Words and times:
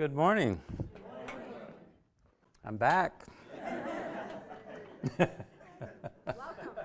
good 0.00 0.16
morning. 0.16 0.58
I'm 2.64 2.78
back. 2.78 3.22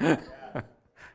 and 0.02 0.20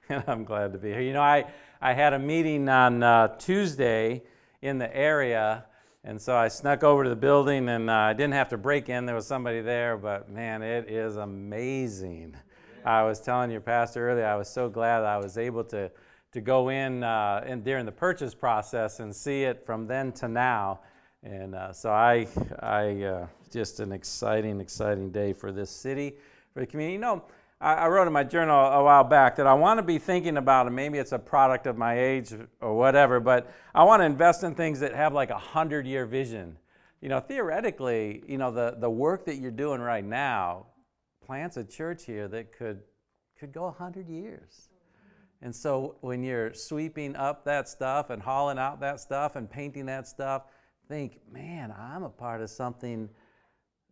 I'm 0.08 0.44
glad 0.44 0.72
to 0.72 0.78
be 0.78 0.88
here. 0.88 1.02
You 1.02 1.12
know, 1.12 1.20
I, 1.20 1.44
I 1.78 1.92
had 1.92 2.14
a 2.14 2.18
meeting 2.18 2.70
on 2.70 3.02
uh, 3.02 3.36
Tuesday 3.36 4.22
in 4.62 4.78
the 4.78 4.96
area, 4.96 5.66
and 6.02 6.18
so 6.18 6.34
I 6.34 6.48
snuck 6.48 6.82
over 6.84 7.04
to 7.04 7.10
the 7.10 7.16
building 7.16 7.68
and 7.68 7.90
uh, 7.90 7.92
I 7.92 8.14
didn't 8.14 8.32
have 8.32 8.48
to 8.48 8.56
break 8.56 8.88
in. 8.88 9.04
There 9.04 9.14
was 9.14 9.26
somebody 9.26 9.60
there, 9.60 9.98
but 9.98 10.30
man, 10.30 10.62
it 10.62 10.90
is 10.90 11.16
amazing. 11.16 12.34
I 12.82 13.02
was 13.02 13.20
telling 13.20 13.50
your 13.50 13.60
pastor 13.60 14.08
earlier, 14.08 14.24
I 14.24 14.36
was 14.36 14.48
so 14.48 14.70
glad 14.70 15.04
I 15.04 15.18
was 15.18 15.36
able 15.36 15.64
to, 15.64 15.90
to 16.32 16.40
go 16.40 16.70
in, 16.70 17.04
uh, 17.04 17.44
in 17.46 17.62
during 17.62 17.84
the 17.84 17.92
purchase 17.92 18.34
process 18.34 19.00
and 19.00 19.14
see 19.14 19.42
it 19.42 19.66
from 19.66 19.86
then 19.86 20.12
to 20.12 20.28
now. 20.28 20.80
And 21.22 21.54
uh, 21.54 21.72
so 21.72 21.90
I, 21.90 22.26
I 22.60 23.02
uh, 23.02 23.26
just 23.52 23.80
an 23.80 23.92
exciting, 23.92 24.60
exciting 24.60 25.10
day 25.10 25.34
for 25.34 25.52
this 25.52 25.70
city, 25.70 26.14
for 26.54 26.60
the 26.60 26.66
community. 26.66 26.94
You 26.94 27.00
know, 27.00 27.24
I, 27.60 27.74
I 27.74 27.88
wrote 27.88 28.06
in 28.06 28.12
my 28.12 28.24
journal 28.24 28.58
a 28.58 28.82
while 28.82 29.04
back 29.04 29.36
that 29.36 29.46
I 29.46 29.52
want 29.52 29.78
to 29.78 29.82
be 29.82 29.98
thinking 29.98 30.38
about, 30.38 30.66
and 30.66 30.74
maybe 30.74 30.96
it's 30.96 31.12
a 31.12 31.18
product 31.18 31.66
of 31.66 31.76
my 31.76 31.98
age 31.98 32.32
or 32.60 32.74
whatever, 32.74 33.20
but 33.20 33.52
I 33.74 33.84
want 33.84 34.00
to 34.00 34.06
invest 34.06 34.44
in 34.44 34.54
things 34.54 34.80
that 34.80 34.94
have 34.94 35.12
like 35.12 35.28
a 35.28 35.38
hundred 35.38 35.86
year 35.86 36.06
vision. 36.06 36.56
You 37.02 37.10
know, 37.10 37.20
theoretically, 37.20 38.22
you 38.26 38.38
know, 38.38 38.50
the, 38.50 38.76
the 38.78 38.90
work 38.90 39.26
that 39.26 39.36
you're 39.36 39.50
doing 39.50 39.80
right 39.80 40.04
now 40.04 40.66
plants 41.24 41.58
a 41.58 41.64
church 41.64 42.04
here 42.06 42.28
that 42.28 42.56
could, 42.56 42.80
could 43.38 43.52
go 43.52 43.66
a 43.66 43.72
hundred 43.72 44.08
years. 44.08 44.70
And 45.42 45.54
so 45.54 45.96
when 46.00 46.22
you're 46.22 46.52
sweeping 46.52 47.16
up 47.16 47.44
that 47.44 47.68
stuff 47.68 48.10
and 48.10 48.22
hauling 48.22 48.58
out 48.58 48.80
that 48.80 49.00
stuff 49.00 49.36
and 49.36 49.50
painting 49.50 49.86
that 49.86 50.06
stuff, 50.06 50.42
think, 50.90 51.20
man, 51.32 51.72
I'm 51.78 52.02
a 52.02 52.08
part 52.08 52.42
of 52.42 52.50
something 52.50 53.08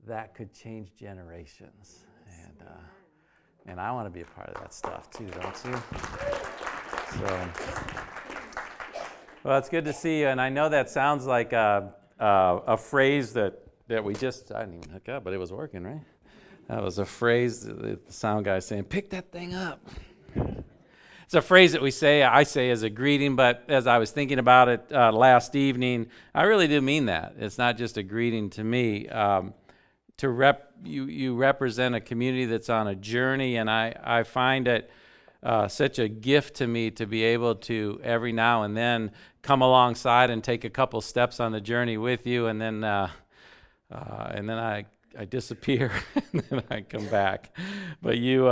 that 0.09 0.35
could 0.35 0.53
change 0.53 0.97
generations. 0.97 2.01
And, 2.43 2.69
uh, 2.69 2.73
and 3.67 3.81
I 3.81 3.93
want 3.93 4.07
to 4.07 4.11
be 4.11 4.23
a 4.23 4.25
part 4.25 4.49
of 4.49 4.61
that 4.61 4.75
stuff 4.75 5.09
too, 5.09 5.29
don't 5.29 5.65
you? 5.65 5.81
So, 7.13 7.49
well, 9.45 9.59
it's 9.59 9.69
good 9.69 9.85
to 9.85 9.93
see 9.93 10.19
you. 10.19 10.27
And 10.27 10.41
I 10.41 10.49
know 10.49 10.69
that 10.69 10.91
sounds 10.91 11.25
like 11.25 11.53
a, 11.53 11.95
a, 12.19 12.59
a 12.67 12.77
phrase 12.77 13.33
that, 13.35 13.61
that 13.87 14.03
we 14.03 14.15
just, 14.15 14.51
I 14.51 14.65
didn't 14.65 14.79
even 14.79 14.91
hook 14.91 15.09
up, 15.09 15.23
but 15.23 15.33
it 15.33 15.39
was 15.39 15.53
working, 15.53 15.85
right? 15.85 16.03
That 16.67 16.83
was 16.83 16.99
a 16.99 17.05
phrase, 17.07 17.61
the 17.61 18.01
sound 18.09 18.45
guy 18.45 18.59
saying, 18.59 18.85
pick 18.85 19.11
that 19.11 19.31
thing 19.31 19.55
up. 19.55 19.89
It's 21.29 21.35
a 21.35 21.43
phrase 21.43 21.73
that 21.73 21.83
we 21.83 21.91
say, 21.91 22.23
I 22.23 22.45
say 22.45 22.71
as 22.71 22.83
a 22.83 22.89
greeting, 22.89 23.37
but 23.37 23.65
as 23.69 23.87
I 23.87 23.99
was 23.99 24.11
thinking 24.11 24.39
about 24.39 24.71
it 24.71 24.91
uh, 24.91 25.13
last 25.13 25.55
evening, 25.55 26.07
I 26.35 26.45
really 26.45 26.67
do 26.67 26.81
mean 26.81 27.05
that. 27.05 27.35
It's 27.39 27.59
not 27.59 27.77
just 27.77 27.99
a 27.99 28.03
greeting 28.03 28.49
to 28.49 28.65
me. 28.65 29.07
Um, 29.11 29.53
to 30.17 30.31
rep, 30.31 30.73
you, 30.83 31.05
you 31.05 31.37
represent 31.37 31.95
a 31.95 32.01
community 32.01 32.47
that's 32.47 32.71
on 32.71 32.89
a 32.89 32.95
journey, 32.95 33.57
and 33.57 33.71
I, 33.71 33.95
I 34.03 34.23
find 34.23 34.67
it 34.67 34.91
uh, 35.43 35.69
such 35.69 35.99
a 35.99 36.09
gift 36.09 36.55
to 36.57 36.67
me 36.67 36.91
to 36.93 37.05
be 37.05 37.25
able 37.25 37.57
to 37.57 38.01
every 38.03 38.33
now 38.33 38.63
and 38.63 38.75
then 38.75 39.11
come 39.43 39.61
alongside 39.61 40.31
and 40.31 40.43
take 40.43 40.65
a 40.65 40.71
couple 40.71 40.99
steps 41.03 41.41
on 41.41 41.53
the 41.53 41.61
journey 41.61 41.99
with 41.99 42.27
you, 42.27 42.47
and 42.47 42.59
then 42.59 42.83
uh, 42.83 43.11
uh, 43.93 44.31
and 44.31 44.49
then 44.49 44.57
I 44.57 44.87
I 45.19 45.27
disappear 45.27 45.93
and 46.33 46.43
then 46.49 46.63
I 46.71 46.81
come 46.81 47.07
back. 47.09 47.55
But 48.01 48.17
you, 48.17 48.49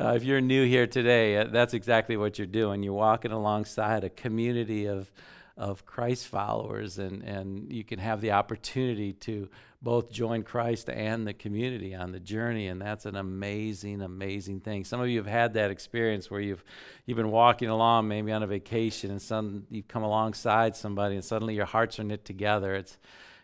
uh, 0.00 0.14
if 0.16 0.24
you're 0.24 0.40
new 0.40 0.66
here 0.66 0.86
today, 0.86 1.36
uh, 1.36 1.44
that's 1.44 1.74
exactly 1.74 2.16
what 2.16 2.38
you're 2.38 2.46
doing. 2.46 2.82
You're 2.82 2.94
walking 2.94 3.32
alongside 3.32 4.04
a 4.04 4.10
community 4.10 4.86
of, 4.86 5.12
of 5.56 5.84
Christ 5.84 6.28
followers, 6.28 6.98
and, 6.98 7.22
and 7.22 7.70
you 7.70 7.84
can 7.84 7.98
have 7.98 8.20
the 8.20 8.32
opportunity 8.32 9.12
to 9.14 9.48
both 9.82 10.10
join 10.10 10.44
Christ 10.44 10.88
and 10.88 11.26
the 11.26 11.34
community 11.34 11.94
on 11.94 12.12
the 12.12 12.20
journey, 12.20 12.68
and 12.68 12.80
that's 12.80 13.04
an 13.04 13.16
amazing, 13.16 14.00
amazing 14.00 14.60
thing. 14.60 14.84
Some 14.84 15.00
of 15.00 15.08
you 15.08 15.18
have 15.18 15.26
had 15.26 15.54
that 15.54 15.70
experience 15.70 16.30
where 16.30 16.40
you've 16.40 16.64
you've 17.04 17.16
been 17.16 17.32
walking 17.32 17.68
along, 17.68 18.08
maybe 18.08 18.30
on 18.32 18.42
a 18.42 18.46
vacation, 18.46 19.10
and 19.10 19.20
some 19.20 19.66
you've 19.70 19.88
come 19.88 20.04
alongside 20.04 20.76
somebody, 20.76 21.16
and 21.16 21.24
suddenly 21.24 21.54
your 21.54 21.66
hearts 21.66 21.98
are 21.98 22.04
knit 22.04 22.24
together. 22.24 22.74
It's 22.76 22.96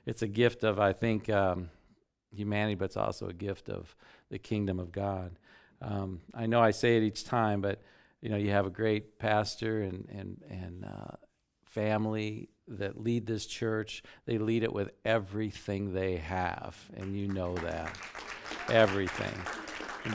it's 0.07 0.23
a 0.23 0.29
gift 0.29 0.63
of 0.63 0.79
I 0.79 0.93
think 0.93 1.29
um, 1.29 1.71
humanity, 2.31 2.77
but 2.77 2.87
it's 2.87 2.97
also 2.97 3.27
a 3.27 3.33
gift 3.33 3.69
of 3.69 3.95
the 4.31 4.39
kingdom 4.39 4.79
of 4.79 4.93
God. 4.93 5.33
Um, 5.81 6.21
I 6.35 6.47
know 6.47 6.61
I 6.61 6.71
say 6.73 6.97
it 6.97 7.03
each 7.03 7.25
time, 7.25 7.61
but 7.61 7.81
you 8.21 8.31
know, 8.31 8.37
you 8.37 8.51
have 8.51 8.67
a 8.67 8.71
great 8.71 9.19
pastor 9.19 9.83
and 9.83 10.09
and 10.11 10.43
and 10.51 10.85
uh, 10.85 11.17
family 11.65 12.49
that 12.67 13.01
lead 13.01 13.27
this 13.27 13.47
church. 13.47 14.03
They 14.27 14.39
lead 14.39 14.63
it 14.63 14.73
with 14.73 14.91
everything 15.05 15.93
they 15.93 16.17
have, 16.17 16.77
and 16.97 17.17
you 17.17 17.29
know 17.29 17.55
that 17.57 17.97
everything, 18.69 19.35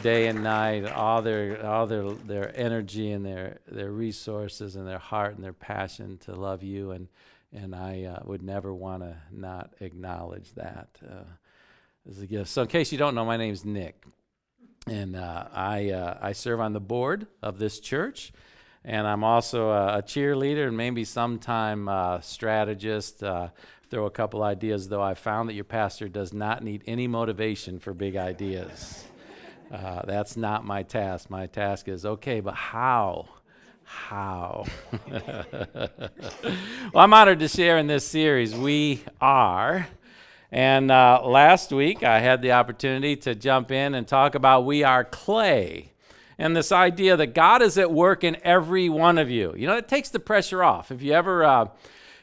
day 0.01 0.27
and 0.27 0.43
night, 0.43 0.85
all 0.85 1.21
their 1.21 1.65
all 1.65 1.87
their 1.87 2.11
their 2.11 2.51
energy 2.57 3.11
and 3.11 3.25
their 3.25 3.59
their 3.67 3.91
resources 3.91 4.75
and 4.75 4.87
their 4.87 4.99
heart 4.99 5.35
and 5.35 5.43
their 5.43 5.53
passion 5.53 6.17
to 6.19 6.35
love 6.35 6.63
you 6.63 6.91
and 6.91 7.07
and 7.53 7.75
I 7.75 8.05
uh, 8.05 8.23
would 8.25 8.41
never 8.41 8.73
want 8.73 9.03
to 9.03 9.15
not 9.31 9.73
acknowledge 9.79 10.53
that 10.55 10.89
uh, 11.07 11.23
as 12.09 12.19
a 12.19 12.27
gift. 12.27 12.49
So, 12.49 12.63
in 12.63 12.67
case 12.67 12.91
you 12.91 12.97
don't 12.97 13.15
know, 13.15 13.25
my 13.25 13.37
name 13.37 13.53
is 13.53 13.63
Nick 13.63 14.03
and 14.87 15.15
uh, 15.15 15.45
I 15.53 15.91
uh, 15.91 16.17
I 16.21 16.33
serve 16.33 16.59
on 16.59 16.73
the 16.73 16.79
board 16.79 17.27
of 17.41 17.59
this 17.59 17.79
church, 17.79 18.33
and 18.83 19.07
I'm 19.07 19.23
also 19.23 19.69
a, 19.69 19.99
a 19.99 20.01
cheerleader 20.01 20.67
and 20.67 20.77
maybe 20.77 21.05
sometime 21.05 21.87
uh, 21.87 22.21
strategist. 22.21 23.23
Uh, 23.23 23.49
throw 23.89 24.05
a 24.07 24.11
couple 24.11 24.41
ideas, 24.41 24.89
though. 24.89 25.03
I 25.03 25.13
found 25.13 25.49
that 25.49 25.53
your 25.53 25.65
pastor 25.65 26.09
does 26.09 26.33
not 26.33 26.63
need 26.63 26.83
any 26.87 27.07
motivation 27.07 27.77
for 27.77 27.93
big 27.93 28.15
ideas. 28.15 29.05
Uh, 29.71 30.01
that's 30.05 30.35
not 30.35 30.65
my 30.65 30.81
task. 30.81 31.29
My 31.29 31.45
task 31.45 31.87
is 31.87 32.03
okay, 32.03 32.39
but 32.39 32.55
how? 32.55 33.27
How? 33.83 34.65
well, 35.11 35.89
I'm 36.95 37.13
honored 37.13 37.39
to 37.39 37.47
share 37.47 37.77
in 37.77 37.85
this 37.85 38.07
series. 38.07 38.55
We 38.55 39.03
are 39.21 39.87
and 40.53 40.91
uh, 40.91 41.19
last 41.25 41.71
week, 41.71 42.03
I 42.03 42.19
had 42.19 42.43
the 42.43 42.51
opportunity 42.51 43.15
to 43.15 43.33
jump 43.33 43.71
in 43.71 43.95
and 43.95 44.07
talk 44.07 44.35
about 44.35 44.67
we 44.67 44.83
are 44.83 45.03
clay 45.03 45.93
and 46.37 46.55
this 46.55 46.71
idea 46.71 47.17
that 47.17 47.33
God 47.33 47.63
is 47.63 47.75
at 47.79 47.91
work 47.91 48.23
in 48.23 48.37
every 48.43 48.87
one 48.87 49.17
of 49.17 49.31
you. 49.31 49.55
You 49.57 49.65
know, 49.65 49.77
it 49.77 49.87
takes 49.87 50.09
the 50.09 50.19
pressure 50.19 50.63
off. 50.63 50.91
If 50.91 51.01
you 51.01 51.13
ever, 51.13 51.43
uh, 51.43 51.65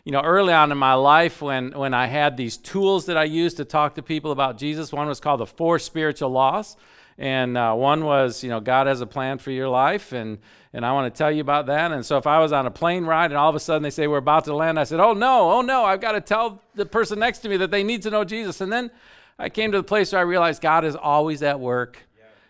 you 0.05 0.13
know, 0.13 0.21
early 0.21 0.53
on 0.53 0.71
in 0.71 0.79
my 0.79 0.95
life 0.95 1.43
when, 1.43 1.73
when 1.73 1.93
I 1.93 2.07
had 2.07 2.37
these 2.37 2.57
tools 2.57 3.07
that 3.07 3.17
I 3.17 3.25
used 3.25 3.57
to 3.57 3.65
talk 3.65 3.97
to 3.97 4.03
people 4.03 4.31
about 4.31 4.59
Jesus, 4.59 4.93
one 4.93 5.09
was 5.09 5.19
called 5.19 5.41
the 5.41 5.47
four 5.47 5.81
spiritual 5.81 6.31
laws. 6.31 6.77
And 7.21 7.59
uh, 7.59 7.75
one 7.75 8.07
was, 8.07 8.43
you 8.43 8.49
know, 8.49 8.61
God 8.61 8.87
has 8.87 9.03
a 9.03 9.07
plan 9.07 9.37
for 9.37 9.51
your 9.51 9.69
life, 9.69 10.13
and 10.13 10.39
and 10.73 10.87
I 10.87 10.93
want 10.93 11.13
to 11.13 11.19
tell 11.19 11.31
you 11.31 11.43
about 11.43 11.67
that. 11.67 11.93
And 11.93 12.05
so 12.07 12.17
if 12.17 12.27
I 12.27 12.39
was 12.39 12.51
on 12.51 12.65
a 12.65 12.71
plane 12.71 13.05
ride 13.05 13.31
and 13.31 13.37
all 13.37 13.51
of 13.51 13.55
a 13.55 13.61
sudden 13.61 13.83
they 13.83 13.91
say 13.91 14.07
we're 14.07 14.17
about 14.17 14.45
to 14.45 14.55
land, 14.55 14.79
I 14.81 14.85
said, 14.85 15.01
oh 15.01 15.13
no, 15.13 15.51
oh 15.51 15.61
no, 15.61 15.85
I've 15.85 16.01
got 16.01 16.13
to 16.13 16.23
tell 16.23 16.63
the 16.75 16.87
person 16.87 17.19
next 17.19 17.41
to 17.41 17.51
me 17.51 17.59
that 17.59 17.71
they 17.71 17.83
need 17.83 18.03
to 18.03 18.11
know 18.11 18.25
Jesus. 18.25 18.63
And 18.63 18.73
then 18.73 18.91
I 19.39 19.51
came 19.51 19.71
to 19.73 19.79
the 19.79 19.85
place 19.85 20.13
where 20.13 20.21
I 20.21 20.25
realized 20.25 20.63
God 20.63 20.85
is 20.85 20.97
always 20.97 21.43
at 21.43 21.61
work 21.61 21.99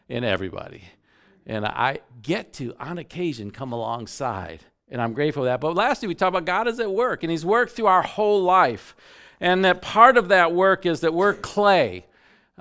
in 0.09 0.23
everybody, 0.23 0.85
and 1.47 1.67
I 1.67 1.99
get 2.23 2.53
to 2.55 2.73
on 2.79 2.99
occasion 2.99 3.51
come 3.51 3.73
alongside, 3.73 4.61
and 4.89 5.03
I'm 5.03 5.15
grateful 5.15 5.43
for 5.43 5.47
that. 5.47 5.61
But 5.61 5.75
lastly, 5.75 6.07
we 6.07 6.15
talk 6.15 6.29
about 6.29 6.45
God 6.45 6.69
is 6.69 6.79
at 6.79 6.93
work, 6.93 7.25
and 7.25 7.31
He's 7.33 7.45
worked 7.45 7.73
through 7.73 7.87
our 7.87 8.03
whole 8.03 8.43
life, 8.45 8.95
and 9.41 9.65
that 9.65 9.83
part 9.83 10.17
of 10.17 10.29
that 10.29 10.53
work 10.53 10.87
is 10.87 11.01
that 11.01 11.13
we're 11.13 11.35
clay. 11.35 12.07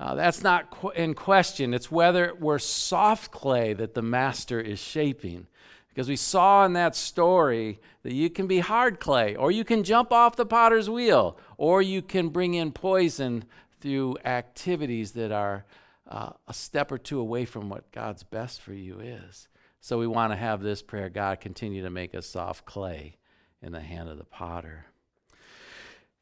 Uh, 0.00 0.14
that's 0.14 0.42
not 0.42 0.70
qu- 0.70 0.88
in 0.90 1.12
question. 1.12 1.74
It's 1.74 1.90
whether 1.90 2.32
we're 2.40 2.58
soft 2.58 3.30
clay 3.30 3.74
that 3.74 3.92
the 3.92 4.00
master 4.00 4.58
is 4.58 4.78
shaping. 4.78 5.46
Because 5.90 6.08
we 6.08 6.16
saw 6.16 6.64
in 6.64 6.72
that 6.72 6.96
story 6.96 7.80
that 8.02 8.14
you 8.14 8.30
can 8.30 8.46
be 8.46 8.60
hard 8.60 8.98
clay, 8.98 9.36
or 9.36 9.50
you 9.50 9.62
can 9.62 9.84
jump 9.84 10.10
off 10.10 10.36
the 10.36 10.46
potter's 10.46 10.88
wheel, 10.88 11.36
or 11.58 11.82
you 11.82 12.00
can 12.00 12.30
bring 12.30 12.54
in 12.54 12.72
poison 12.72 13.44
through 13.80 14.16
activities 14.24 15.12
that 15.12 15.32
are 15.32 15.66
uh, 16.08 16.30
a 16.48 16.54
step 16.54 16.90
or 16.90 16.96
two 16.96 17.20
away 17.20 17.44
from 17.44 17.68
what 17.68 17.92
God's 17.92 18.22
best 18.22 18.62
for 18.62 18.72
you 18.72 19.00
is. 19.00 19.48
So 19.82 19.98
we 19.98 20.06
want 20.06 20.32
to 20.32 20.36
have 20.36 20.62
this 20.62 20.80
prayer 20.80 21.10
God, 21.10 21.40
continue 21.40 21.82
to 21.82 21.90
make 21.90 22.14
us 22.14 22.26
soft 22.26 22.64
clay 22.64 23.16
in 23.60 23.72
the 23.72 23.80
hand 23.80 24.08
of 24.08 24.16
the 24.16 24.24
potter. 24.24 24.86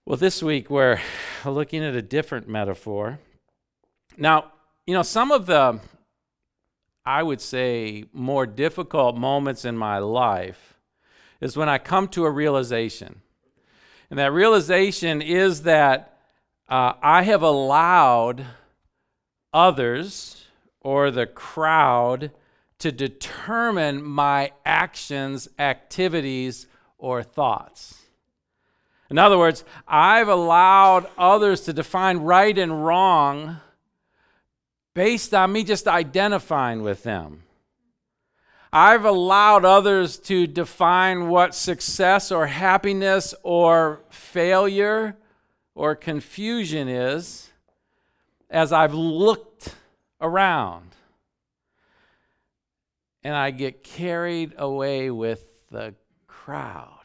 Well, 0.05 0.17
this 0.17 0.43
week 0.43 0.69
we're 0.69 0.99
looking 1.45 1.85
at 1.85 1.95
a 1.95 2.03
different 2.03 2.49
metaphor. 2.49 3.21
Now, 4.21 4.51
you 4.85 4.95
know, 4.95 5.03
some 5.03 5.31
of 5.31 5.47
the, 5.47 5.79
I 7.07 7.23
would 7.23 7.41
say, 7.41 8.05
more 8.13 8.47
difficult 8.47 9.17
moments 9.17 9.65
in 9.65 9.79
my 9.79 9.99
life 9.99 10.75
is 11.41 11.57
when 11.57 11.69
I 11.69 11.79
come 11.79 12.09
to 12.09 12.25
a 12.25 12.31
realization. 12.31 13.21
And 14.11 14.19
that 14.19 14.33
realization 14.33 15.23
is 15.23 15.63
that 15.63 16.19
uh, 16.69 16.95
I 17.01 17.23
have 17.23 17.43
allowed 17.43 18.45
others 19.53 20.45
or 20.81 21.13
the 21.13 21.27
crowd 21.27 22.33
to 22.81 22.91
determine 22.91 24.03
my 24.03 24.51
actions, 24.65 25.49
activities, 25.61 26.67
or 26.99 27.23
thoughts. 27.23 28.03
In 29.11 29.17
other 29.17 29.39
words, 29.39 29.65
I've 29.87 30.29
allowed 30.29 31.07
others 31.17 31.61
to 31.63 31.73
define 31.73 32.19
right 32.19 32.59
and 32.59 32.85
wrong 32.85 33.61
based 34.99 35.33
on 35.33 35.53
me 35.53 35.63
just 35.63 35.87
identifying 35.87 36.83
with 36.83 37.05
them. 37.05 37.45
I've 38.73 39.05
allowed 39.05 39.65
others 39.65 40.19
to 40.23 40.49
define 40.49 41.29
what 41.29 41.55
success 41.55 42.33
or 42.33 42.49
happiness 42.49 43.33
or 43.45 44.01
failure 44.11 45.17
or 45.77 45.95
confusion 45.95 46.89
is 46.89 47.49
as 48.51 48.73
I've 48.73 48.93
looked 48.93 49.77
around. 50.21 50.91
And 53.23 53.37
I 53.37 53.53
get 53.53 53.85
carried 53.85 54.55
away 54.59 55.13
with 55.13 55.71
the 55.71 55.95
crowd. 56.27 56.98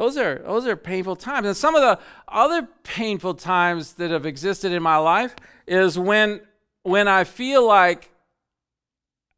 Those 0.00 0.16
are, 0.16 0.38
those 0.38 0.66
are 0.66 0.76
painful 0.76 1.14
times. 1.14 1.46
And 1.46 1.54
some 1.54 1.74
of 1.74 1.82
the 1.82 1.98
other 2.26 2.66
painful 2.84 3.34
times 3.34 3.92
that 3.94 4.10
have 4.10 4.24
existed 4.24 4.72
in 4.72 4.82
my 4.82 4.96
life 4.96 5.36
is 5.66 5.98
when, 5.98 6.40
when 6.84 7.06
I 7.06 7.24
feel 7.24 7.66
like 7.66 8.10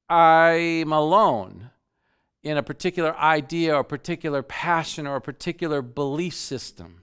I'm 0.09 0.93
alone 0.93 1.71
in 2.45 2.59
a 2.59 2.63
particular 2.63 3.13
idea 3.17 3.75
or 3.75 3.81
a 3.81 3.85
particular 3.85 4.41
passion 4.45 5.05
or 5.05 5.17
a 5.17 5.21
particular 5.21 5.83
belief 5.83 6.35
system. 6.35 7.03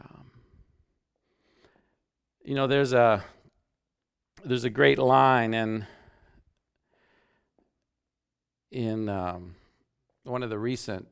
Um, 0.00 0.30
you 2.44 2.54
know, 2.54 2.68
there's 2.68 2.92
a 2.92 3.24
there's 4.44 4.62
a 4.62 4.70
great 4.70 5.00
line 5.00 5.54
in 5.54 5.86
in 8.70 9.08
um, 9.08 9.56
one 10.22 10.44
of 10.44 10.50
the 10.50 10.58
recent 10.58 11.08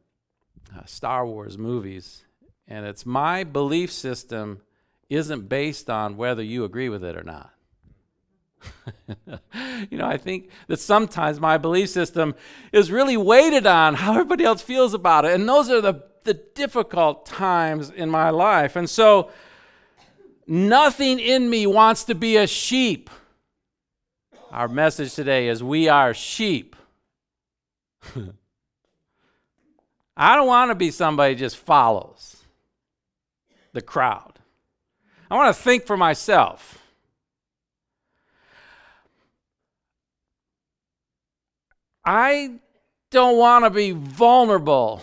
uh, 0.77 0.85
Star 0.85 1.27
Wars 1.27 1.59
movies, 1.59 2.25
and 2.67 2.87
it's 2.87 3.07
my 3.07 3.45
belief 3.45 3.91
system 3.93 4.61
isn't 5.09 5.49
based 5.49 5.89
on 5.89 6.17
whether 6.17 6.43
you 6.43 6.65
agree 6.65 6.89
with 6.89 7.03
it 7.03 7.17
or 7.17 7.23
not. 7.23 7.51
you 9.91 9.99
know, 9.99 10.07
I 10.07 10.17
think 10.17 10.51
that 10.67 10.81
sometimes 10.81 11.41
my 11.41 11.59
belief 11.59 11.89
system 11.89 12.35
is 12.73 12.91
really 12.91 13.17
weighted 13.17 13.67
on 13.67 13.95
how 13.95 14.13
everybody 14.13 14.45
else 14.45 14.63
feels 14.63 14.95
about 14.95 15.25
it. 15.25 15.33
And 15.33 15.49
those 15.49 15.71
are 15.71 15.81
the, 15.81 16.03
the 16.25 16.35
difficult 16.35 17.27
times 17.27 17.91
in 17.91 18.11
my 18.11 18.31
life. 18.31 18.77
And 18.77 18.89
so, 18.89 19.31
nothing 20.47 21.21
in 21.21 21.49
me 21.49 21.67
wants 21.67 22.05
to 22.05 22.15
be 22.15 22.37
a 22.37 22.47
sheep. 22.47 23.11
Our 24.51 24.69
message 24.69 25.15
today 25.15 25.49
is 25.49 25.63
we 25.63 25.89
are 25.89 26.15
sheep. 26.15 26.75
I 30.21 30.35
don't 30.35 30.49
want 30.49 30.73
to 30.73 30.75
be 30.75 30.91
somebody 30.91 31.37
just 31.37 31.57
follows 31.57 32.43
the 33.73 33.81
crowd. 33.81 34.41
I 35.31 35.37
want 35.37 35.55
to 35.55 35.63
think 35.63 35.87
for 35.87 35.97
myself. 35.97 36.83
I 42.05 42.55
don't 43.11 43.39
want 43.39 43.65
to 43.65 43.71
be 43.71 43.93
vulnerable 43.93 45.03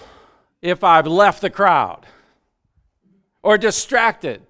if 0.61 0.83
I've 0.83 1.07
left 1.07 1.41
the 1.41 1.49
crowd 1.49 2.05
or 3.41 3.57
distracted. 3.57 4.41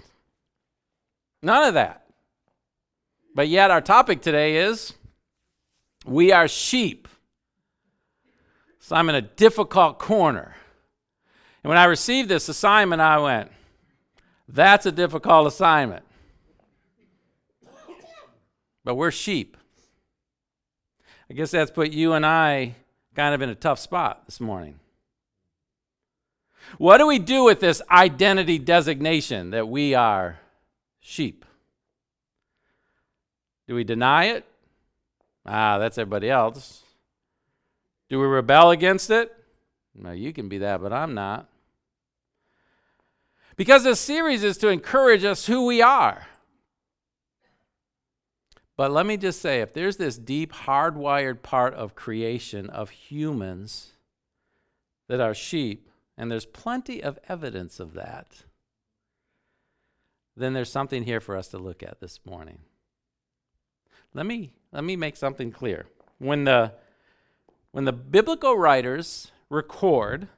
None 1.44 1.68
of 1.68 1.73
that. 1.75 2.06
But 3.35 3.50
yet, 3.50 3.69
our 3.69 3.81
topic 3.81 4.21
today 4.21 4.57
is 4.57 4.94
we 6.06 6.31
are 6.31 6.47
sheep. 6.47 7.07
So 8.85 8.95
I'm 8.95 9.09
in 9.09 9.15
a 9.15 9.21
difficult 9.21 9.97
corner. 9.97 10.55
And 11.63 11.69
when 11.69 11.77
I 11.79 11.85
received 11.85 12.29
this 12.29 12.47
assignment, 12.49 13.01
I 13.01 13.17
went, 13.17 13.51
that's 14.47 14.85
a 14.85 14.91
difficult 14.91 15.47
assignment. 15.47 16.05
But 18.83 18.93
we're 18.93 19.09
sheep. 19.09 19.57
I 21.31 21.33
guess 21.33 21.49
that's 21.49 21.71
put 21.71 21.93
you 21.93 22.13
and 22.13 22.23
I 22.23 22.75
kind 23.15 23.33
of 23.33 23.41
in 23.41 23.49
a 23.49 23.55
tough 23.55 23.79
spot 23.79 24.21
this 24.27 24.39
morning. 24.39 24.79
What 26.77 26.99
do 26.99 27.07
we 27.07 27.17
do 27.17 27.43
with 27.43 27.59
this 27.59 27.81
identity 27.89 28.59
designation 28.59 29.49
that 29.49 29.67
we 29.67 29.95
are 29.95 30.37
sheep? 30.99 31.43
Do 33.67 33.73
we 33.73 33.83
deny 33.83 34.25
it? 34.25 34.45
Ah, 35.43 35.79
that's 35.79 35.97
everybody 35.97 36.29
else. 36.29 36.83
Do 38.10 38.19
we 38.19 38.25
rebel 38.25 38.72
against 38.72 39.10
it? 39.10 39.36
No, 39.96 40.12
you 40.12 40.34
can 40.34 40.50
be 40.50 40.60
that, 40.60 40.81
but 40.81 40.94
I'm 40.94 41.13
not. 41.13 41.50
Because 43.56 43.84
this 43.84 44.00
series 44.00 44.44
is 44.44 44.57
to 44.57 44.68
encourage 44.68 45.24
us 45.24 45.46
who 45.46 45.66
we 45.66 45.81
are. 45.81 46.28
But 48.78 48.92
let 48.92 49.06
me 49.06 49.16
just 49.16 49.42
say 49.42 49.62
if 49.62 49.74
there's 49.74 49.98
this 49.98 50.18
deep, 50.18 50.52
hardwired 50.52 51.42
part 51.42 51.74
of 51.74 51.96
creation 51.96 52.69
of 52.69 52.90
humans 52.90 53.94
that 55.07 55.22
are 55.22 55.34
sheep, 55.34 55.90
and 56.18 56.30
there's 56.30 56.46
plenty 56.46 57.02
of 57.02 57.18
evidence 57.30 57.80
of 57.80 57.94
that, 57.94 58.44
then 60.36 60.54
there's 60.54 60.72
something 60.72 61.04
here 61.04 61.22
for 61.22 61.38
us 61.38 61.48
to 61.50 61.57
look 61.57 61.81
at 61.81 62.02
this 62.02 62.19
morning. 62.25 62.60
Let 64.13 64.25
me, 64.25 64.54
let 64.74 64.84
me 64.84 64.98
make 64.98 65.16
something 65.16 65.52
clear. 65.52 65.86
When 66.18 66.44
the, 66.44 66.74
when 67.75 67.83
the 67.83 67.92
biblical 67.92 68.56
writers 68.56 69.33
record 69.50 70.30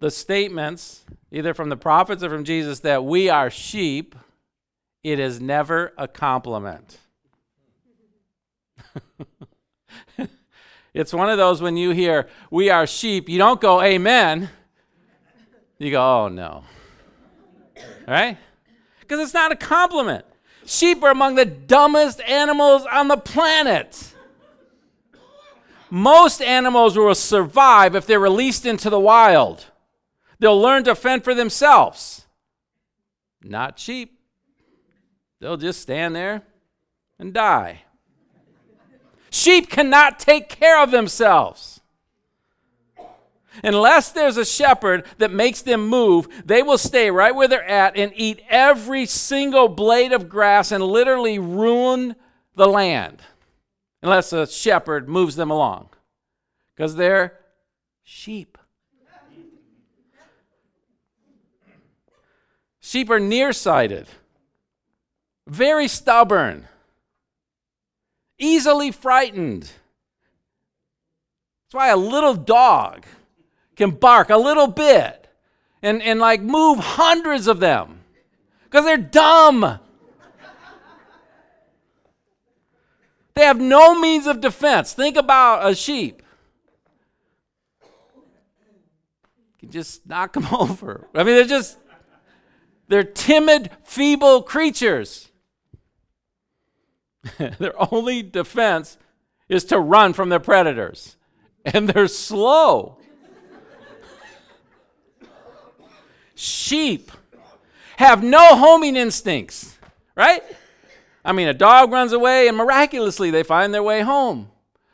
the 0.00 0.10
statements, 0.10 1.04
either 1.30 1.54
from 1.54 1.68
the 1.68 1.76
prophets 1.76 2.24
or 2.24 2.28
from 2.28 2.42
Jesus, 2.42 2.80
that 2.80 3.04
we 3.04 3.28
are 3.28 3.48
sheep, 3.48 4.16
it 5.04 5.20
is 5.20 5.40
never 5.40 5.92
a 5.96 6.08
compliment. 6.08 6.98
it's 10.94 11.12
one 11.12 11.30
of 11.30 11.38
those 11.38 11.62
when 11.62 11.76
you 11.76 11.90
hear, 11.90 12.26
we 12.50 12.70
are 12.70 12.88
sheep, 12.88 13.28
you 13.28 13.38
don't 13.38 13.60
go, 13.60 13.80
amen. 13.80 14.50
You 15.78 15.92
go, 15.92 16.02
oh 16.02 16.26
no. 16.26 16.64
Right? 18.08 18.36
Because 18.98 19.20
it's 19.20 19.34
not 19.34 19.52
a 19.52 19.56
compliment. 19.56 20.24
Sheep 20.66 21.04
are 21.04 21.12
among 21.12 21.36
the 21.36 21.44
dumbest 21.44 22.20
animals 22.22 22.84
on 22.90 23.06
the 23.06 23.16
planet. 23.16 24.12
Most 25.90 26.40
animals 26.40 26.96
will 26.96 27.14
survive 27.14 27.94
if 27.94 28.06
they're 28.06 28.20
released 28.20 28.64
into 28.64 28.88
the 28.88 29.00
wild. 29.00 29.66
They'll 30.38 30.60
learn 30.60 30.84
to 30.84 30.94
fend 30.94 31.24
for 31.24 31.34
themselves. 31.34 32.26
Not 33.42 33.78
sheep. 33.78 34.18
They'll 35.40 35.56
just 35.56 35.82
stand 35.82 36.14
there 36.14 36.42
and 37.18 37.34
die. 37.34 37.82
Sheep 39.30 39.70
cannot 39.70 40.18
take 40.18 40.48
care 40.48 40.82
of 40.82 40.90
themselves. 40.90 41.80
Unless 43.64 44.12
there's 44.12 44.36
a 44.36 44.44
shepherd 44.44 45.04
that 45.18 45.32
makes 45.32 45.60
them 45.62 45.88
move, 45.88 46.28
they 46.44 46.62
will 46.62 46.78
stay 46.78 47.10
right 47.10 47.34
where 47.34 47.48
they're 47.48 47.64
at 47.64 47.96
and 47.96 48.12
eat 48.14 48.42
every 48.48 49.06
single 49.06 49.68
blade 49.68 50.12
of 50.12 50.28
grass 50.28 50.70
and 50.70 50.84
literally 50.84 51.38
ruin 51.38 52.14
the 52.54 52.68
land. 52.68 53.22
Unless 54.02 54.32
a 54.32 54.46
shepherd 54.46 55.08
moves 55.08 55.36
them 55.36 55.50
along. 55.50 55.90
Because 56.74 56.96
they're 56.96 57.38
sheep. 58.02 58.56
Sheep 62.80 63.10
are 63.10 63.20
nearsighted 63.20 64.08
very 65.50 65.88
stubborn, 65.88 66.68
easily 68.38 68.92
frightened. 68.92 69.62
That's 71.64 71.72
why 71.72 71.88
a 71.88 71.96
little 71.96 72.34
dog 72.34 73.04
can 73.74 73.90
bark 73.90 74.30
a 74.30 74.36
little 74.36 74.68
bit 74.68 75.28
and, 75.82 76.02
and 76.02 76.20
like 76.20 76.40
move 76.40 76.78
hundreds 76.78 77.48
of 77.48 77.58
them 77.58 78.00
because 78.64 78.84
they're 78.84 78.96
dumb. 78.96 79.80
They 83.40 83.46
have 83.46 83.58
no 83.58 83.98
means 83.98 84.26
of 84.26 84.42
defense. 84.42 84.92
Think 84.92 85.16
about 85.16 85.66
a 85.66 85.74
sheep. 85.74 86.22
You 87.82 87.88
can 89.60 89.70
just 89.70 90.06
knock 90.06 90.34
them 90.34 90.46
over. 90.52 91.08
I 91.14 91.24
mean, 91.24 91.36
they're 91.36 91.44
just, 91.46 91.78
they're 92.88 93.02
timid, 93.02 93.70
feeble 93.82 94.42
creatures. 94.42 95.30
their 97.38 97.72
only 97.90 98.22
defense 98.22 98.98
is 99.48 99.64
to 99.64 99.80
run 99.80 100.12
from 100.12 100.28
their 100.28 100.38
predators. 100.38 101.16
And 101.64 101.88
they're 101.88 102.08
slow. 102.08 102.98
Sheep 106.34 107.10
have 107.96 108.22
no 108.22 108.56
homing 108.56 108.96
instincts, 108.96 109.78
right? 110.14 110.42
I 111.24 111.32
mean, 111.32 111.48
a 111.48 111.54
dog 111.54 111.92
runs 111.92 112.12
away 112.12 112.48
and 112.48 112.56
miraculously 112.56 113.30
they 113.30 113.42
find 113.42 113.74
their 113.74 113.82
way 113.82 114.02
home. 114.02 114.50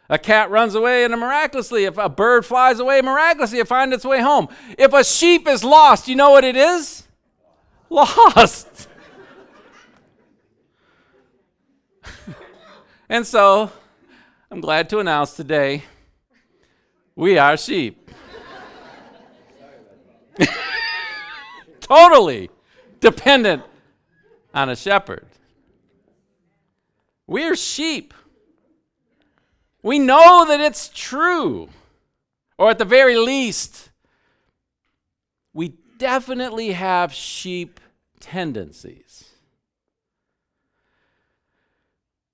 A 0.09 0.19
cat 0.19 0.51
runs 0.51 0.75
away 0.75 1.05
and 1.05 1.19
miraculously, 1.19 1.85
if 1.85 1.99
a 1.99 2.09
bird 2.09 2.47
flies 2.47 2.79
away 2.79 3.03
miraculously, 3.03 3.59
it 3.59 3.67
finds 3.67 3.95
its 3.95 4.05
way 4.05 4.21
home. 4.21 4.49
If 4.79 4.93
a 4.93 5.03
sheep 5.03 5.49
is 5.49 5.65
lost, 5.65 6.07
you 6.07 6.15
know 6.15 6.31
what 6.31 6.45
it 6.45 6.55
is? 6.55 7.03
Lost. 7.91 8.89
and 13.09 13.27
so, 13.27 13.73
I'm 14.51 14.61
glad 14.61 14.89
to 14.91 15.01
announce 15.01 15.35
today 15.35 15.83
we 17.17 17.39
are 17.39 17.57
sheep. 17.57 18.11
totally 21.81 22.51
dependent 23.01 23.63
on 24.55 24.69
a 24.69 24.77
shepherd. 24.77 25.27
We're 27.27 27.57
sheep. 27.57 28.15
We 29.83 29.99
know 29.99 30.45
that 30.47 30.61
it's 30.61 30.89
true. 30.89 31.69
Or 32.59 32.71
at 32.71 32.79
the 32.79 32.85
very 32.85 33.17
least, 33.17 33.91
we 35.53 35.75
definitely 35.99 36.73
have 36.73 37.13
sheep 37.13 37.81
tendencies. 38.21 39.25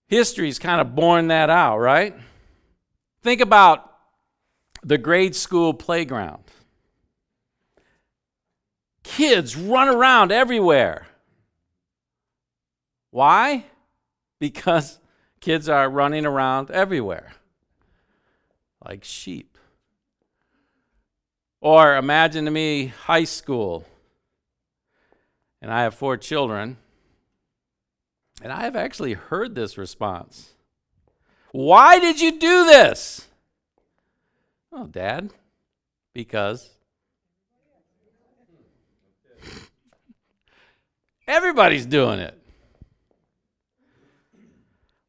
History's 0.06 0.58
kind 0.58 0.80
of 0.80 0.94
borne 0.94 1.28
that 1.28 1.50
out, 1.50 1.78
right? 1.78 2.14
Think 3.22 3.40
about 3.40 3.92
the 4.82 4.98
grade 4.98 5.34
school 5.34 5.72
playground. 5.72 6.42
Kids 9.02 9.56
run 9.56 9.88
around 9.88 10.32
everywhere. 10.32 11.06
Why? 13.10 13.64
Because 14.42 14.98
kids 15.38 15.68
are 15.68 15.88
running 15.88 16.26
around 16.26 16.68
everywhere 16.72 17.30
like 18.84 19.04
sheep. 19.04 19.56
Or 21.60 21.94
imagine 21.96 22.46
to 22.46 22.50
me 22.50 22.86
high 22.86 23.22
school, 23.22 23.84
and 25.60 25.72
I 25.72 25.82
have 25.82 25.94
four 25.94 26.16
children, 26.16 26.76
and 28.42 28.52
I 28.52 28.62
have 28.64 28.74
actually 28.74 29.12
heard 29.12 29.54
this 29.54 29.78
response 29.78 30.54
Why 31.52 32.00
did 32.00 32.20
you 32.20 32.32
do 32.40 32.64
this? 32.64 33.28
Oh, 34.72 34.88
Dad, 34.88 35.30
because 36.12 36.68
everybody's 41.28 41.86
doing 41.86 42.18
it. 42.18 42.41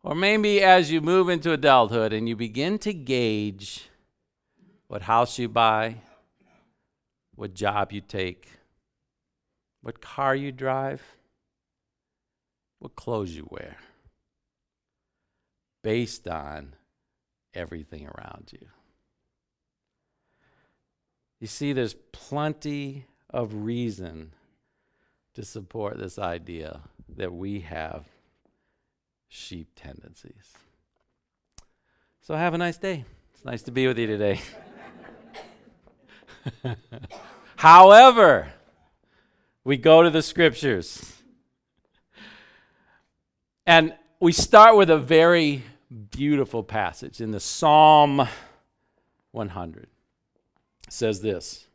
Or 0.03 0.15
maybe 0.15 0.62
as 0.62 0.91
you 0.91 1.00
move 1.00 1.29
into 1.29 1.53
adulthood 1.53 2.12
and 2.12 2.27
you 2.27 2.36
begin 2.36 2.77
to 2.79 2.93
gauge 2.93 3.88
what 4.88 5.03
house 5.03 5.39
you 5.39 5.48
buy, 5.48 5.95
what 7.36 7.53
job 7.53 7.93
you 7.93 8.01
take, 8.01 8.50
what 9.81 10.01
car 10.01 10.36
you 10.36 10.51
drive, 10.51 11.01
what 12.79 12.98
clothes 12.98 13.31
you 13.31 13.48
wear, 13.50 13.77
based 15.83 16.27
on 16.27 16.75
everything 17.53 18.05
around 18.07 18.50
you. 18.51 18.67
You 21.39 21.48
see, 21.48 21.72
there's 21.72 21.95
plenty 22.12 23.05
of 23.29 23.53
reason 23.53 24.33
to 25.33 25.43
support 25.43 25.98
this 25.98 26.19
idea 26.19 26.81
that 27.15 27.33
we 27.33 27.62
have 27.62 28.05
sheep 29.33 29.67
tendencies. 29.75 30.53
So 32.21 32.35
have 32.35 32.53
a 32.53 32.57
nice 32.57 32.77
day. 32.77 33.03
It's 33.33 33.43
nice 33.43 33.63
to 33.63 33.71
be 33.71 33.87
with 33.87 33.97
you 33.97 34.05
today. 34.05 34.39
However, 37.55 38.53
we 39.63 39.77
go 39.77 40.03
to 40.03 40.11
the 40.11 40.21
scriptures. 40.21 41.19
And 43.65 43.95
we 44.19 44.31
start 44.33 44.77
with 44.77 44.91
a 44.91 44.99
very 44.99 45.63
beautiful 46.11 46.63
passage 46.63 47.19
in 47.19 47.31
the 47.31 47.39
Psalm 47.39 48.27
100. 49.31 49.83
It 49.83 50.93
says 50.93 51.21
this 51.21 51.65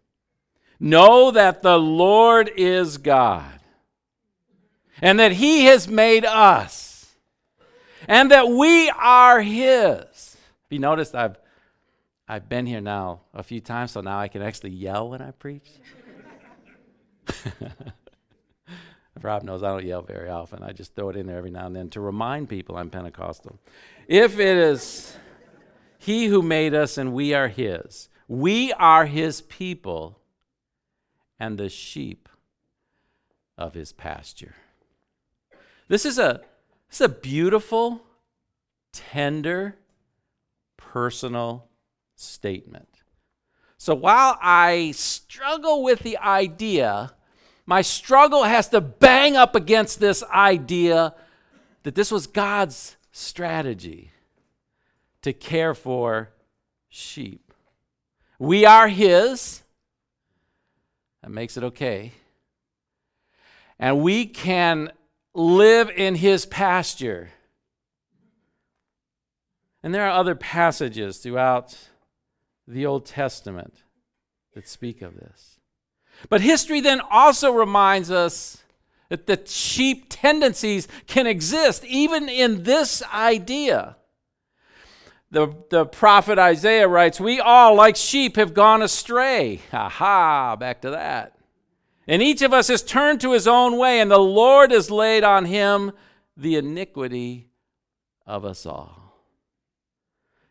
Know 0.79 1.33
that 1.33 1.63
the 1.63 1.79
Lord 1.79 2.53
is 2.57 2.99
God, 2.99 3.59
and 5.03 5.19
that 5.19 5.33
He 5.33 5.65
has 5.65 5.89
made 5.89 6.25
us 6.25 6.98
and 8.09 8.31
that 8.31 8.49
we 8.49 8.91
are 8.91 9.41
His. 9.41 10.37
Have 10.37 10.71
you 10.71 10.79
noticed 10.79 11.15
I've, 11.15 11.37
I've 12.27 12.49
been 12.49 12.67
here 12.67 12.81
now 12.81 13.21
a 13.35 13.43
few 13.43 13.61
times, 13.61 13.93
so 13.93 14.01
now 14.01 14.19
I 14.19 14.29
can 14.29 14.43
actually 14.43 14.71
yell 14.71 15.11
when 15.11 15.23
I 15.23 15.31
preach? 15.31 15.69
Rob 19.23 19.43
knows 19.43 19.63
I 19.63 19.69
don't 19.69 19.85
yell 19.85 20.03
very 20.03 20.29
often. 20.29 20.63
I 20.63 20.73
just 20.73 20.95
throw 20.95 21.11
it 21.11 21.17
in 21.17 21.27
there 21.27 21.37
every 21.37 21.51
now 21.51 21.67
and 21.67 21.77
then 21.77 21.91
to 21.91 22.01
remind 22.01 22.49
people 22.49 22.77
I'm 22.77 22.89
Pentecostal. 22.89 23.59
If 24.07 24.39
it 24.39 24.57
is 24.57 25.17
He 25.99 26.27
who 26.27 26.41
made 26.41 26.75
us 26.75 26.97
and 26.99 27.13
we 27.13 27.35
are 27.35 27.49
His, 27.49 28.09
we 28.27 28.73
are 28.73 29.07
His 29.07 29.43
people 29.43 30.21
and 31.39 31.59
the 31.59 31.69
sheep 31.69 32.29
of 33.59 33.75
His 33.75 33.93
pasture. 33.93 34.55
This 35.89 36.07
is 36.07 36.19
a 36.19 36.43
it's 36.89 37.01
a 37.01 37.09
beautiful, 37.09 38.03
tender, 38.93 39.77
personal 40.77 41.69
statement. 42.17 42.89
So 43.77 43.95
while 43.95 44.39
I 44.41 44.93
struggle 44.93 45.83
with 45.83 46.01
the 46.01 46.19
idea, 46.19 47.13
my 47.67 47.83
struggle 47.83 48.45
has 48.45 48.69
to 48.71 48.81
bang 48.81 49.37
up 49.37 49.55
against 49.55 50.01
this 50.01 50.23
idea 50.25 51.15
that 51.83 51.95
this 51.95 52.11
was 52.11 52.27
God's 52.27 52.97
strategy 53.13 54.11
to 55.23 55.33
care 55.33 55.75
for 55.75 56.31
sheep. 56.89 57.53
We 58.39 58.65
are 58.65 58.89
His. 58.89 59.63
That 61.23 61.31
makes 61.31 61.57
it 61.57 61.65
okay. 61.65 62.13
And 63.79 64.01
we 64.01 64.27
can 64.27 64.91
live 65.39 65.89
in 65.91 66.17
his 66.17 66.45
pasture. 66.45 67.31
And 69.83 69.95
there 69.95 70.05
are 70.05 70.19
other 70.19 70.35
passages 70.35 71.19
throughout 71.19 71.77
the 72.67 72.85
Old 72.85 73.07
Testament 73.07 73.85
that 74.55 74.69
speak 74.69 75.01
of 75.01 75.15
this. 75.15 75.61
But 76.29 76.41
history 76.41 76.81
then 76.81 77.01
also 77.01 77.53
reminds 77.53 78.11
us 78.11 78.65
that 79.09 79.27
the 79.27 79.41
sheep 79.47 80.07
tendencies 80.09 80.89
can 81.07 81.27
exist 81.27 81.85
even 81.85 82.29
in 82.29 82.65
this 82.65 83.03
idea. 83.15 83.97
The, 85.31 85.55
the 85.71 85.87
prophet 85.87 86.39
Isaiah 86.39 86.89
writes, 86.89 87.21
We 87.21 87.39
all, 87.39 87.75
like 87.75 87.97
sheep, 87.97 88.37
have 88.37 88.55
gone 88.55 88.83
astray. 88.83 89.61
Aha, 89.73 90.57
back 90.57 90.81
to 90.83 90.91
that. 90.91 91.38
And 92.09 92.23
each 92.23 92.41
of 92.41 92.55
us 92.55 92.69
has 92.69 92.83
turned 92.83 93.21
to 93.21 93.33
his 93.33 93.47
own 93.47 93.77
way, 93.77 94.01
and 94.01 94.11
the 94.11 94.19
Lord 94.19 94.71
has 94.71 94.91
laid 94.91 95.25
on 95.25 95.45
him 95.45 95.93
the 96.39 96.57
iniquity 96.57 97.51
of 98.27 98.47
us 98.47 98.65
all. 98.65 99.15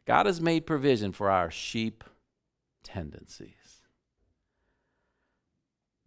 God 0.05 0.27
has 0.27 0.39
made 0.39 0.67
provision 0.67 1.11
for 1.11 1.31
our 1.31 1.49
sheep 1.49 2.03
tendencies. 2.83 3.81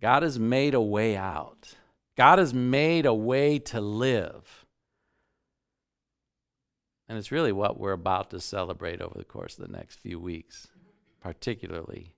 God 0.00 0.22
has 0.22 0.38
made 0.38 0.72
a 0.72 0.80
way 0.80 1.16
out. 1.16 1.74
God 2.16 2.38
has 2.38 2.54
made 2.54 3.04
a 3.04 3.12
way 3.12 3.58
to 3.58 3.80
live. 3.80 4.64
And 7.08 7.18
it's 7.18 7.32
really 7.32 7.52
what 7.52 7.78
we're 7.78 7.92
about 7.92 8.30
to 8.30 8.40
celebrate 8.40 9.02
over 9.02 9.18
the 9.18 9.24
course 9.24 9.58
of 9.58 9.66
the 9.66 9.76
next 9.76 9.98
few 9.98 10.20
weeks, 10.20 10.68
particularly 11.20 12.14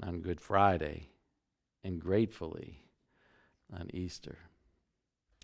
on 0.00 0.20
Good 0.20 0.40
Friday 0.40 1.08
and 1.86 2.00
gratefully 2.00 2.82
on 3.72 3.88
Easter. 3.94 4.38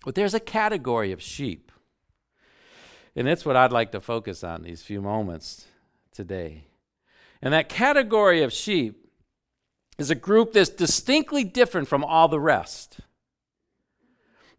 But 0.04 0.16
there's 0.16 0.34
a 0.34 0.40
category 0.40 1.12
of 1.12 1.22
sheep. 1.22 1.70
And 3.14 3.28
that's 3.28 3.46
what 3.46 3.56
I'd 3.56 3.72
like 3.72 3.92
to 3.92 4.00
focus 4.00 4.42
on 4.42 4.62
these 4.62 4.82
few 4.82 5.00
moments 5.00 5.66
today. 6.11 6.64
And 7.40 7.54
that 7.54 7.68
category 7.68 8.42
of 8.42 8.52
sheep 8.52 9.06
is 9.99 10.11
a 10.11 10.16
group 10.16 10.52
that's 10.52 10.70
distinctly 10.70 11.44
different 11.44 11.87
from 11.87 12.02
all 12.02 12.26
the 12.26 12.40
rest. 12.40 12.99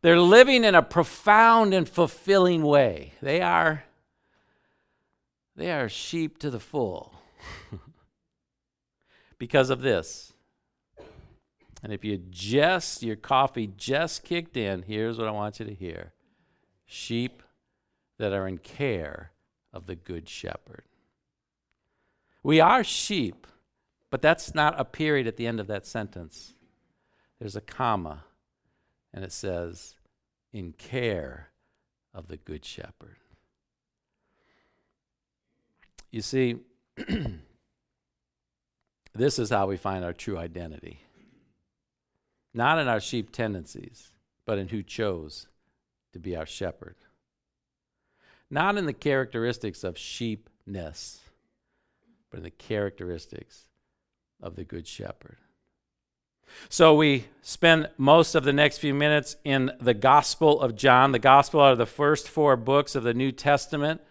They're 0.01 0.19
living 0.19 0.63
in 0.63 0.75
a 0.75 0.81
profound 0.81 1.73
and 1.73 1.87
fulfilling 1.87 2.63
way. 2.63 3.13
They 3.21 3.41
are 3.41 3.83
they 5.55 5.71
are 5.71 5.87
sheep 5.87 6.39
to 6.39 6.49
the 6.49 6.59
full. 6.59 7.13
because 9.37 9.69
of 9.69 9.81
this. 9.81 10.32
And 11.83 11.91
if 11.91 12.05
you 12.05 12.17
just, 12.29 13.03
your 13.03 13.17
coffee 13.17 13.67
just 13.67 14.23
kicked 14.23 14.55
in, 14.55 14.83
here's 14.83 15.17
what 15.17 15.27
I 15.27 15.31
want 15.31 15.59
you 15.59 15.65
to 15.65 15.73
hear 15.73 16.13
sheep 16.85 17.43
that 18.17 18.31
are 18.31 18.47
in 18.47 18.57
care 18.57 19.31
of 19.73 19.85
the 19.85 19.95
Good 19.95 20.29
Shepherd. 20.29 20.85
We 22.41 22.61
are 22.61 22.83
sheep, 22.83 23.47
but 24.09 24.21
that's 24.21 24.55
not 24.55 24.79
a 24.79 24.85
period 24.85 25.27
at 25.27 25.35
the 25.35 25.47
end 25.47 25.59
of 25.59 25.67
that 25.67 25.85
sentence. 25.85 26.53
There's 27.39 27.55
a 27.55 27.61
comma, 27.61 28.23
and 29.13 29.25
it 29.25 29.33
says, 29.33 29.95
in 30.53 30.73
care 30.73 31.49
of 32.13 32.27
the 32.27 32.37
Good 32.37 32.63
Shepherd. 32.63 33.17
You 36.11 36.21
see, 36.21 36.57
this 39.15 39.39
is 39.39 39.49
how 39.49 39.67
we 39.67 39.77
find 39.77 40.05
our 40.05 40.13
true 40.13 40.37
identity. 40.37 41.02
Not 42.53 42.79
in 42.79 42.87
our 42.87 42.99
sheep 42.99 43.31
tendencies, 43.31 44.09
but 44.45 44.57
in 44.57 44.67
who 44.69 44.83
chose 44.83 45.47
to 46.13 46.19
be 46.19 46.35
our 46.35 46.45
shepherd. 46.45 46.95
Not 48.49 48.77
in 48.77 48.85
the 48.85 48.93
characteristics 48.93 49.83
of 49.83 49.97
sheepness, 49.97 51.21
but 52.29 52.37
in 52.37 52.43
the 52.43 52.51
characteristics 52.51 53.63
of 54.41 54.55
the 54.55 54.63
Good 54.63 54.87
Shepherd. 54.87 55.37
So 56.69 56.93
we 56.93 57.25
spend 57.41 57.89
most 57.97 58.35
of 58.35 58.43
the 58.43 58.53
next 58.53 58.77
few 58.77 58.93
minutes 58.93 59.37
in 59.43 59.71
the 59.79 59.93
Gospel 59.95 60.61
of 60.61 60.75
John. 60.75 61.11
The 61.11 61.19
Gospel 61.19 61.61
are 61.61 61.75
the 61.75 61.87
first 61.87 62.29
four 62.29 62.55
books 62.55 62.93
of 62.93 63.03
the 63.03 63.13
New 63.13 63.31
Testament, 63.31 64.01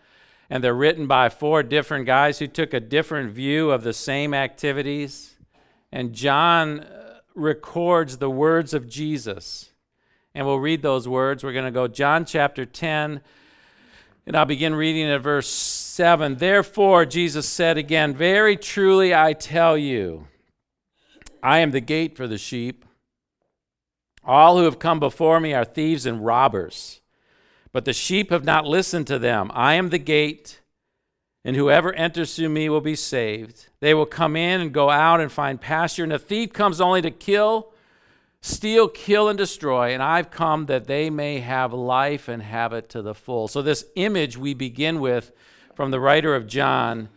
and 0.51 0.65
they're 0.65 0.75
written 0.75 1.07
by 1.07 1.29
four 1.29 1.63
different 1.63 2.07
guys 2.07 2.39
who 2.39 2.49
took 2.49 2.75
a 2.75 2.81
different 2.81 3.31
view 3.31 3.71
of 3.71 3.85
the 3.85 3.93
same 3.93 4.35
activities. 4.35 5.37
And 5.93 6.13
John 6.13 6.85
records 7.35 8.19
the 8.19 8.31
words 8.31 8.75
of 8.75 8.89
Jesus. 8.89 9.71
And 10.35 10.47
we'll 10.47 10.59
read 10.59 10.83
those 10.83 11.07
words. 11.07 11.45
We're 11.45 11.53
going 11.53 11.67
to 11.67 11.71
go 11.71 11.89
John 11.89 12.25
chapter 12.25 12.65
10, 12.65 13.21
and 14.27 14.37
I'll 14.37 14.47
begin 14.47 14.75
reading 14.75 15.11
at 15.11 15.21
verse 15.21 15.49
7. 15.49 16.37
Therefore, 16.37 17.05
Jesus 17.05 17.47
said 17.47 17.77
again, 17.77 18.15
Very 18.15 18.57
truly 18.57 19.15
I 19.15 19.35
tell 19.35 19.77
you, 19.77 20.27
I 21.43 21.59
am 21.59 21.73
the 21.73 21.81
gate 21.81 22.17
for 22.17 22.27
the 22.27 22.39
sheep. 22.39 22.85
All 24.25 24.57
who 24.57 24.65
have 24.65 24.79
come 24.79 25.01
before 25.01 25.41
me 25.41 25.53
are 25.53 25.65
thieves 25.65 26.07
and 26.07 26.25
robbers, 26.25 27.01
but 27.73 27.85
the 27.85 27.93
sheep 27.93 28.31
have 28.31 28.45
not 28.45 28.65
listened 28.65 29.09
to 29.09 29.19
them. 29.19 29.51
I 29.53 29.75
am 29.75 29.91
the 29.91 29.99
gate, 29.99 30.62
and 31.45 31.57
whoever 31.57 31.93
enters 31.95 32.37
through 32.37 32.49
me 32.49 32.69
will 32.69 32.81
be 32.81 32.95
saved. 32.95 33.69
They 33.81 33.95
will 33.95 34.07
come 34.07 34.37
in 34.37 34.61
and 34.61 34.73
go 34.73 34.91
out 34.91 35.21
and 35.21 35.31
find 35.31 35.61
pasture, 35.61 36.05
and 36.05 36.13
a 36.13 36.19
thief 36.19 36.53
comes 36.53 36.81
only 36.81 37.03
to 37.03 37.11
kill, 37.11 37.73
steal, 38.41 38.89
kill, 38.89 39.29
and 39.29 39.37
destroy, 39.37 39.93
and 39.93 40.03
I've 40.03 40.31
come 40.31 40.67
that 40.67 40.87
they 40.87 41.11
may 41.11 41.41
have 41.41 41.73
life 41.73 42.29
and 42.29 42.43
have 42.43 42.73
it 42.73 42.89
to 42.91 43.03
the 43.03 43.15
full. 43.15 43.49
So, 43.49 43.63
this 43.63 43.87
image 43.97 44.37
we 44.37 44.55
begin 44.55 45.01
with 45.01 45.33
from 45.75 45.91
the 45.91 46.01
writer 46.01 46.35
of 46.35 46.47
John 46.47 47.09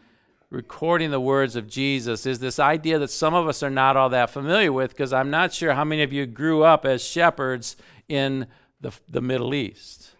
recording 0.49 1.11
the 1.11 1.19
words 1.19 1.55
of 1.55 1.67
Jesus 1.67 2.25
is 2.25 2.39
this 2.39 2.59
idea 2.59 2.97
that 2.99 3.11
some 3.11 3.33
of 3.33 3.47
us 3.47 3.61
are 3.61 3.69
not 3.69 3.97
all 3.97 4.09
that 4.09 4.29
familiar 4.29 4.71
with 4.71 4.91
because 4.91 5.11
I'm 5.11 5.29
not 5.29 5.53
sure 5.53 5.73
how 5.73 5.83
many 5.83 6.01
of 6.01 6.13
you 6.13 6.25
grew 6.25 6.63
up 6.63 6.85
as 6.85 7.03
shepherds 7.03 7.75
in 8.07 8.47
the, 8.79 8.91
the 9.09 9.21
Middle 9.21 9.53
East. 9.53 10.11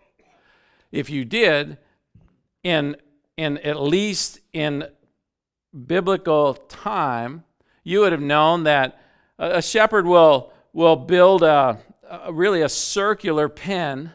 If 0.92 1.10
you 1.10 1.26
did, 1.26 1.78
in, 2.64 2.96
in 3.38 3.58
at 3.60 3.82
least 3.82 4.40
in 4.54 4.88
biblical 5.86 6.54
time, 6.54 7.44
you 7.84 8.02
would 8.02 8.12
have 8.12 8.22
known 8.22 8.64
that 8.64 9.00
a, 9.38 9.62
shepherd 9.62 10.06
will, 10.06 10.54
will 10.74 10.96
build 10.96 11.44
a, 11.44 11.80
a, 12.10 12.32
really 12.32 12.62
a 12.62 12.70
circular 12.70 13.50
pen 13.50 14.12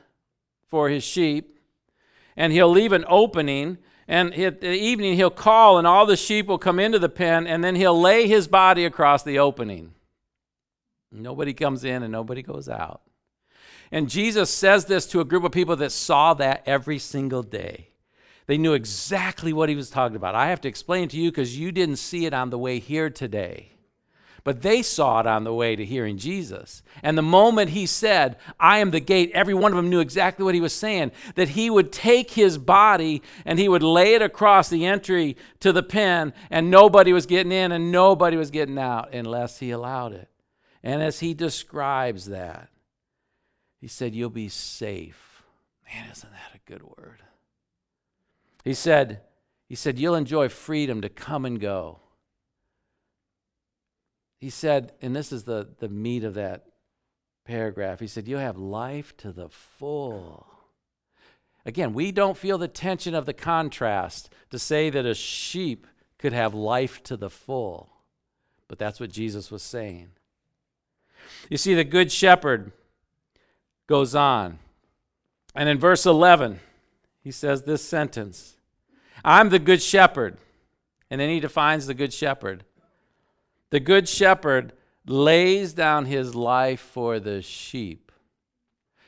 for 0.69 0.89
his 0.89 1.05
sheep, 1.05 1.59
and 2.37 2.53
he'll 2.53 2.71
leave 2.71 2.93
an 2.93 3.05
opening 3.09 3.79
and 4.11 4.35
at 4.35 4.61
the 4.61 4.73
evening, 4.73 5.15
he'll 5.15 5.31
call, 5.31 5.79
and 5.79 5.87
all 5.87 6.05
the 6.05 6.17
sheep 6.17 6.49
will 6.49 6.59
come 6.59 6.81
into 6.81 6.99
the 6.99 7.09
pen, 7.09 7.47
and 7.47 7.63
then 7.63 7.77
he'll 7.77 7.99
lay 7.99 8.27
his 8.27 8.49
body 8.49 8.85
across 8.85 9.23
the 9.23 9.39
opening. 9.39 9.95
Nobody 11.13 11.55
comes 11.55 11.85
in 11.85 12.03
and 12.03 12.11
nobody 12.11 12.43
goes 12.43 12.69
out. 12.69 13.03
And 13.93 14.11
Jesus 14.11 14.51
says 14.51 14.87
this 14.87 15.07
to 15.07 15.21
a 15.21 15.25
group 15.25 15.45
of 15.45 15.53
people 15.53 15.77
that 15.77 15.93
saw 15.93 16.35
that 16.35 16.65
every 16.67 16.99
single 16.99 17.45
day. 17.45 17.90
They 18.51 18.59
knew 18.59 18.73
exactly 18.73 19.53
what 19.53 19.69
he 19.69 19.77
was 19.77 19.91
talking 19.91 20.17
about. 20.17 20.35
I 20.35 20.49
have 20.49 20.61
to 20.63 20.69
explain 20.69 21.09
to 21.11 21.17
you 21.17 21.31
because 21.31 21.57
you 21.57 21.71
didn't 21.71 21.99
see 21.99 22.27
it 22.27 22.35
on 22.35 22.51
the 22.51 22.59
way 22.59 22.81
here 22.81 23.09
today. 23.09 23.75
But 24.43 24.63
they 24.63 24.83
saw 24.83 25.21
it 25.21 25.27
on 25.29 25.45
the 25.45 25.55
way 25.55 25.77
to 25.77 25.85
hearing 25.85 26.19
Jesus. 26.19 26.83
And 27.01 27.17
the 27.17 27.23
moment 27.23 27.71
he 27.71 27.87
said, 27.87 28.39
I 28.59 28.79
am 28.79 28.91
the 28.91 28.99
gate, 28.99 29.31
every 29.35 29.55
one 29.55 29.71
of 29.71 29.77
them 29.77 29.89
knew 29.89 30.01
exactly 30.01 30.45
what 30.45 30.57
he 30.57 30.61
was 30.61 30.73
saying 30.73 31.13
that 31.37 31.51
he 31.51 31.71
would 31.71 31.93
take 31.93 32.33
his 32.33 32.59
body 32.59 33.23
and 33.45 33.57
he 33.57 33.69
would 33.69 33.85
lay 33.85 34.15
it 34.15 34.21
across 34.21 34.69
the 34.69 34.85
entry 34.85 35.37
to 35.61 35.73
the 35.73 35.85
pen, 35.85 36.35
and 36.51 36.73
nobody 36.73 37.13
was 37.13 37.27
getting 37.27 37.53
in 37.53 37.71
and 37.71 37.93
nobody 37.93 38.37
was 38.37 38.51
getting 38.51 38.79
out 38.79 39.15
unless 39.15 39.61
he 39.61 39.71
allowed 39.71 40.13
it. 40.13 40.29
And 40.83 41.01
as 41.01 41.21
he 41.21 41.35
describes 41.35 42.27
that, 42.27 42.69
he 43.81 43.87
said, 43.87 44.13
You'll 44.13 44.29
be 44.29 44.49
safe. 44.49 45.45
Man, 45.87 46.11
isn't 46.11 46.33
that 46.33 46.57
a 46.57 46.69
good 46.69 46.83
word? 46.83 47.23
He 48.65 48.75
said, 48.75 49.23
he 49.69 49.75
said, 49.75 49.99
You'll 49.99 50.15
enjoy 50.15 50.49
freedom 50.49 51.01
to 51.03 51.09
come 51.09 51.45
and 51.45 51.61
go 51.61 52.01
he 54.41 54.49
said, 54.49 54.93
and 55.03 55.15
this 55.15 55.33
is 55.33 55.45
the, 55.45 55.69
the 55.81 55.89
meat 55.89 56.25
of 56.25 56.35
that 56.35 56.65
paragraph, 57.45 58.01
he 58.01 58.07
said, 58.07 58.27
You'll 58.27 58.41
have 58.41 58.57
life 58.57 59.17
to 59.19 59.33
the 59.33 59.51
full. 59.51 60.47
Again, 61.67 61.93
we 61.93 62.11
don't 62.11 62.39
feel 62.39 62.57
the 62.57 62.69
tension 62.69 63.15
of 63.15 63.27
the 63.27 63.35
contrast 63.35 64.33
to 64.51 64.59
say 64.59 64.89
that 64.89 65.05
a 65.05 65.15
sheep 65.15 65.87
could 66.19 66.33
have 66.33 66.55
life 66.55 67.03
to 67.03 67.19
the 67.19 67.29
full. 67.29 67.91
But 68.67 68.79
that's 68.79 68.99
what 68.99 69.11
Jesus 69.11 69.51
was 69.51 69.63
saying. 69.63 70.09
You 71.51 71.59
see, 71.59 71.75
the 71.75 71.85
Good 71.85 72.11
Shepherd 72.11 72.73
goes 73.87 74.15
on. 74.15 74.59
And 75.55 75.69
in 75.69 75.79
verse 75.79 76.07
11, 76.07 76.61
he 77.23 77.31
says 77.31 77.63
this 77.63 77.85
sentence 77.85 78.57
I'm 79.25 79.51
the 79.51 79.59
Good 79.59 79.83
Shepherd. 79.83 80.39
And 81.11 81.21
then 81.21 81.29
he 81.29 81.41
defines 81.41 81.87
the 81.87 81.95
Good 81.95 82.13
Shepherd. 82.13 82.65
The 83.71 83.81
good 83.81 84.09
shepherd 84.09 84.73
lays 85.07 85.73
down 85.73 86.07
his 86.07 86.35
life 86.35 86.81
for 86.81 87.19
the 87.19 87.41
sheep. 87.41 88.13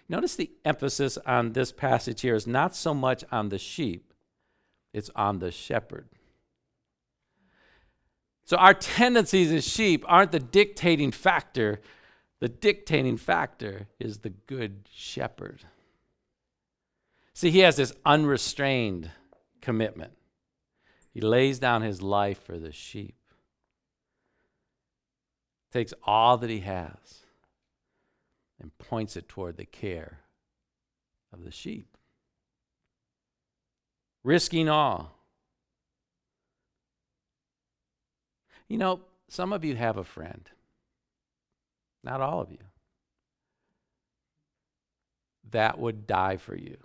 Notice 0.09 0.37
the 0.37 0.51
emphasis 0.64 1.18
on 1.27 1.53
this 1.53 1.72
passage 1.72 2.20
here 2.20 2.35
is 2.35 2.46
not 2.46 2.75
so 2.77 2.94
much 2.94 3.25
on 3.33 3.48
the 3.48 3.59
sheep, 3.59 4.14
it's 4.92 5.11
on 5.16 5.38
the 5.38 5.51
shepherd. 5.51 6.09
So 8.44 8.57
our 8.57 8.75
tendencies 8.75 9.53
as 9.53 9.66
sheep 9.66 10.05
aren't 10.07 10.33
the 10.33 10.40
dictating 10.40 11.12
factor. 11.12 11.81
The 12.40 12.48
dictating 12.48 13.16
factor 13.16 13.87
is 14.01 14.18
the 14.18 14.31
good 14.31 14.88
shepherd. 14.92 15.64
See, 17.35 17.51
he 17.51 17.61
has 17.61 17.77
this 17.77 17.92
unrestrained 18.05 19.11
commitment. 19.61 20.12
He 21.12 21.21
lays 21.21 21.59
down 21.59 21.83
his 21.83 22.03
life 22.03 22.42
for 22.42 22.59
the 22.59 22.73
sheep 22.73 23.16
takes 25.73 25.95
all 26.05 26.37
that 26.37 26.51
he 26.51 26.61
has 26.61 27.25
and 28.61 28.77
points 28.79 29.16
it 29.16 29.29
toward 29.29 29.57
the 29.57 29.64
care 29.64 30.21
of 31.33 31.42
the 31.45 31.51
sheep. 31.51 31.97
Risking 34.23 34.68
all. 34.68 35.18
You 38.68 38.79
know, 38.79 39.01
some 39.29 39.53
of 39.53 39.64
you 39.64 39.75
have 39.75 39.97
a 39.97 40.05
friend, 40.05 40.49
not 42.05 42.21
all 42.21 42.40
of 42.40 42.51
you, 42.51 42.59
that 45.51 45.79
would 45.79 46.07
die 46.07 46.37
for 46.37 46.55
you. 46.55 46.77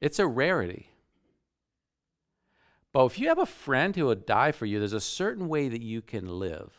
It's 0.00 0.18
a 0.18 0.26
rarity. 0.26 0.90
But 2.92 3.06
if 3.06 3.18
you 3.18 3.28
have 3.28 3.38
a 3.38 3.46
friend 3.46 3.94
who 3.94 4.06
would 4.06 4.26
die 4.26 4.52
for 4.52 4.66
you, 4.66 4.78
there's 4.78 4.92
a 4.92 5.00
certain 5.00 5.48
way 5.48 5.68
that 5.68 5.82
you 5.82 6.02
can 6.02 6.26
live. 6.26 6.72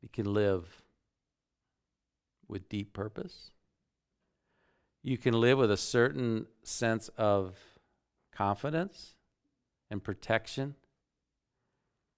You 0.00 0.08
can 0.08 0.32
live 0.32 0.82
with 2.48 2.68
deep 2.68 2.92
purpose. 2.92 3.50
You 5.02 5.18
can 5.18 5.34
live 5.34 5.58
with 5.58 5.70
a 5.70 5.76
certain 5.76 6.46
sense 6.64 7.08
of 7.16 7.56
confidence 8.32 9.14
and 9.90 10.02
protection 10.02 10.74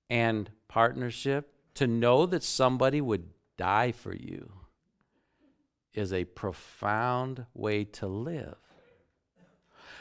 and 0.09 0.51
partnership. 0.69 1.53
To 1.75 1.87
know 1.87 2.27
that 2.27 2.43
somebody 2.43 3.01
would 3.01 3.29
die 3.57 3.93
for 3.93 4.13
you 4.13 4.51
is 5.95 6.13
a 6.13 6.25
profound 6.25 7.47
way 7.55 7.85
to 7.85 8.07
live. 8.07 8.57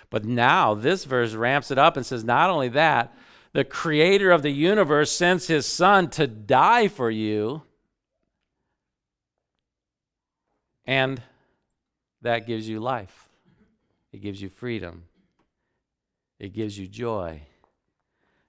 But 0.09 0.25
now 0.25 0.73
this 0.73 1.03
verse 1.03 1.33
ramps 1.33 1.71
it 1.71 1.77
up 1.77 1.97
and 1.97 2.05
says, 2.05 2.23
not 2.23 2.49
only 2.49 2.69
that, 2.69 3.13
the 3.53 3.63
creator 3.63 4.31
of 4.31 4.41
the 4.41 4.51
universe 4.51 5.11
sends 5.11 5.47
his 5.47 5.65
son 5.65 6.09
to 6.11 6.27
die 6.27 6.87
for 6.87 7.09
you. 7.09 7.63
And 10.85 11.21
that 12.21 12.47
gives 12.47 12.69
you 12.69 12.79
life, 12.79 13.29
it 14.13 14.21
gives 14.21 14.41
you 14.41 14.49
freedom, 14.49 15.03
it 16.39 16.53
gives 16.53 16.77
you 16.77 16.87
joy, 16.87 17.41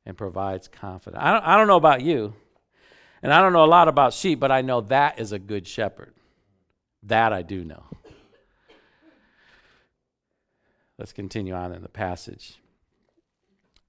and 0.06 0.16
provides 0.16 0.68
confidence. 0.68 1.20
I 1.22 1.32
don't, 1.32 1.44
I 1.44 1.56
don't 1.56 1.66
know 1.66 1.76
about 1.76 2.02
you, 2.02 2.34
and 3.22 3.32
I 3.32 3.40
don't 3.40 3.52
know 3.52 3.64
a 3.64 3.66
lot 3.66 3.88
about 3.88 4.14
sheep, 4.14 4.38
but 4.38 4.52
I 4.52 4.62
know 4.62 4.82
that 4.82 5.18
is 5.18 5.32
a 5.32 5.38
good 5.38 5.66
shepherd. 5.66 6.14
That 7.02 7.32
I 7.32 7.42
do 7.42 7.64
know. 7.64 7.84
Let's 10.98 11.12
continue 11.12 11.54
on 11.54 11.72
in 11.72 11.82
the 11.82 11.88
passage. 11.88 12.58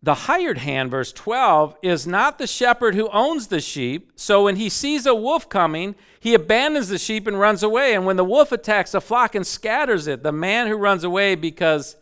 The 0.02 0.14
hired 0.14 0.60
hand, 0.60 0.92
verse 0.92 1.12
12, 1.12 1.76
is 1.82 2.08
not 2.08 2.38
the 2.38 2.48
shepherd 2.48 2.96
who 2.96 3.10
owns 3.10 3.48
the 3.48 3.60
sheep. 3.60 4.14
So 4.16 4.46
when 4.46 4.56
he 4.56 4.70
sees 4.70 5.06
a 5.06 5.14
wolf 5.14 5.50
coming, 5.50 5.96
he 6.22 6.34
abandons 6.34 6.88
the 6.88 6.98
sheep 6.98 7.28
and 7.28 7.38
runs 7.38 7.64
away. 7.64 7.94
And 7.94 8.06
when 8.06 8.16
the 8.16 8.24
wolf 8.24 8.54
attacks 8.54 8.94
the 8.94 9.02
flock 9.02 9.36
and 9.36 9.46
scatters 9.46 10.08
it, 10.08 10.24
the 10.24 10.32
man 10.32 10.68
who 10.68 10.78
runs 10.78 11.04
away 11.04 11.36
because 11.36 11.98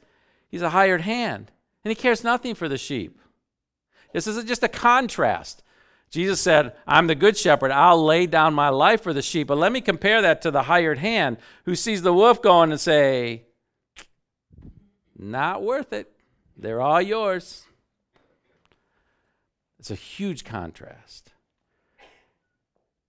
he's 0.48 0.62
a 0.62 0.70
hired 0.70 1.02
hand 1.02 1.52
and 1.84 1.90
he 1.90 1.96
cares 1.96 2.24
nothing 2.24 2.54
for 2.54 2.70
the 2.70 2.78
sheep. 2.78 3.20
This 4.14 4.28
is 4.28 4.44
just 4.44 4.62
a 4.62 4.70
contrast. 4.70 5.64
Jesus 6.12 6.40
said, 6.40 6.74
I'm 6.86 7.08
the 7.08 7.16
good 7.16 7.36
shepherd. 7.36 7.72
I'll 7.72 8.04
lay 8.04 8.28
down 8.28 8.54
my 8.54 8.70
life 8.70 9.02
for 9.02 9.12
the 9.12 9.24
sheep. 9.24 9.48
But 9.48 9.58
let 9.58 9.72
me 9.72 9.82
compare 9.82 10.22
that 10.22 10.42
to 10.44 10.52
the 10.52 10.64
hired 10.64 11.00
hand 11.00 11.38
who 11.66 11.76
sees 11.76 12.04
the 12.04 12.14
wolf 12.14 12.44
going 12.44 12.72
and 12.72 12.80
say, 12.80 13.47
Not 15.18 15.64
worth 15.64 15.94
it. 15.94 16.12
They're 16.56 16.82
all 16.82 17.02
yours. 17.02 17.66
It's 19.80 19.92
a 19.92 19.96
huge 19.96 20.44
contrast. 20.44 21.32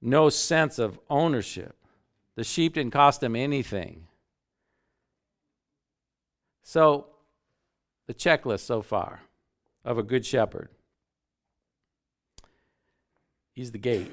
No 0.01 0.29
sense 0.29 0.79
of 0.79 0.99
ownership. 1.11 1.77
The 2.37 2.45
sheep 2.45 2.75
didn't 2.75 2.93
cost 2.93 3.23
him 3.23 3.35
anything. 3.35 4.07
So, 6.63 7.07
the 8.07 8.15
checklist 8.15 8.61
so 8.61 8.81
far 8.83 9.23
of 9.85 9.99
a 9.99 10.03
good 10.03 10.25
shepherd 10.25 10.71
he's 13.59 13.73
the 13.73 13.79
gate. 13.79 14.09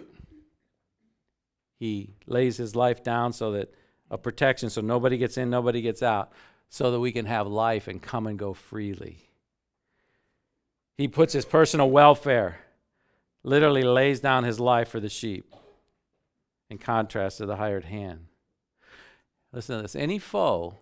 He 1.78 2.16
lays 2.26 2.58
his 2.58 2.76
life 2.76 3.04
down 3.04 3.32
so 3.32 3.52
that 3.52 3.72
a 4.10 4.18
protection, 4.18 4.72
so 4.72 4.82
nobody 4.82 5.20
gets 5.20 5.38
in, 5.38 5.52
nobody 5.52 5.84
gets 5.84 6.02
out, 6.02 6.32
so 6.70 6.92
that 6.92 7.00
we 7.00 7.12
can 7.12 7.26
have 7.26 7.48
life 7.48 7.88
and 7.88 8.02
come 8.02 8.28
and 8.28 8.38
go 8.38 8.54
freely. 8.54 9.30
He 10.98 11.08
puts 11.08 11.34
his 11.34 11.46
personal 11.46 11.90
welfare, 11.90 12.60
literally 13.44 13.84
lays 13.84 14.20
down 14.20 14.44
his 14.44 14.60
life 14.60 14.90
for 14.90 15.00
the 15.00 15.10
sheep, 15.10 15.54
in 16.70 16.78
contrast 16.78 17.38
to 17.38 17.46
the 17.46 17.58
hired 17.58 17.86
hand. 17.86 18.28
Listen 19.52 19.78
to 19.78 19.82
this 19.84 19.96
any 19.96 20.20
foe 20.20 20.76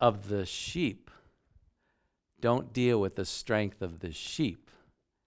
of 0.00 0.28
the 0.28 0.44
sheep 0.44 1.10
don't 2.40 2.72
deal 2.72 3.00
with 3.00 3.16
the 3.16 3.24
strength 3.24 3.82
of 3.82 4.00
the 4.00 4.12
sheep, 4.12 4.70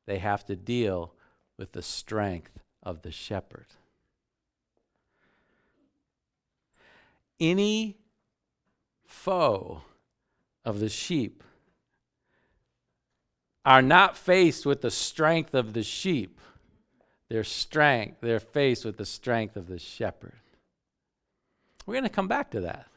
they 0.05 0.19
have 0.19 0.45
to 0.45 0.55
deal 0.55 1.13
with 1.58 1.71
the 1.73 1.82
strength 1.82 2.60
of 2.84 3.01
the 3.01 3.12
shepherd. 3.12 3.67
Any 7.39 7.97
foe 9.06 9.82
of 10.65 10.80
the 10.80 10.89
sheep 10.89 11.43
are 13.65 13.82
not 13.82 14.17
faced 14.17 14.65
with 14.65 14.82
the 14.82 14.91
strength 14.91 15.54
of 15.54 15.73
the 15.73 15.84
sheep. 15.84 16.39
Their 17.30 17.43
strength, 17.43 18.17
they're 18.21 18.39
faced 18.39 18.84
with 18.86 18.97
the 18.97 19.06
strength 19.06 19.56
of 19.56 19.67
the 19.67 19.78
shepherd. 19.78 20.39
We're 21.86 21.93
going 21.93 22.04
to 22.04 22.10
come 22.10 22.28
back 22.28 22.52
to 22.52 22.62
that 22.62 22.88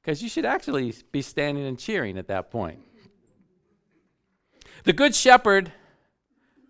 because 0.00 0.22
you 0.22 0.28
should 0.28 0.44
actually 0.44 0.94
be 1.12 1.22
standing 1.22 1.66
and 1.66 1.78
cheering 1.78 2.18
at 2.18 2.28
that 2.28 2.50
point. 2.50 2.80
The 4.84 4.92
good 4.92 5.14
shepherd 5.14 5.72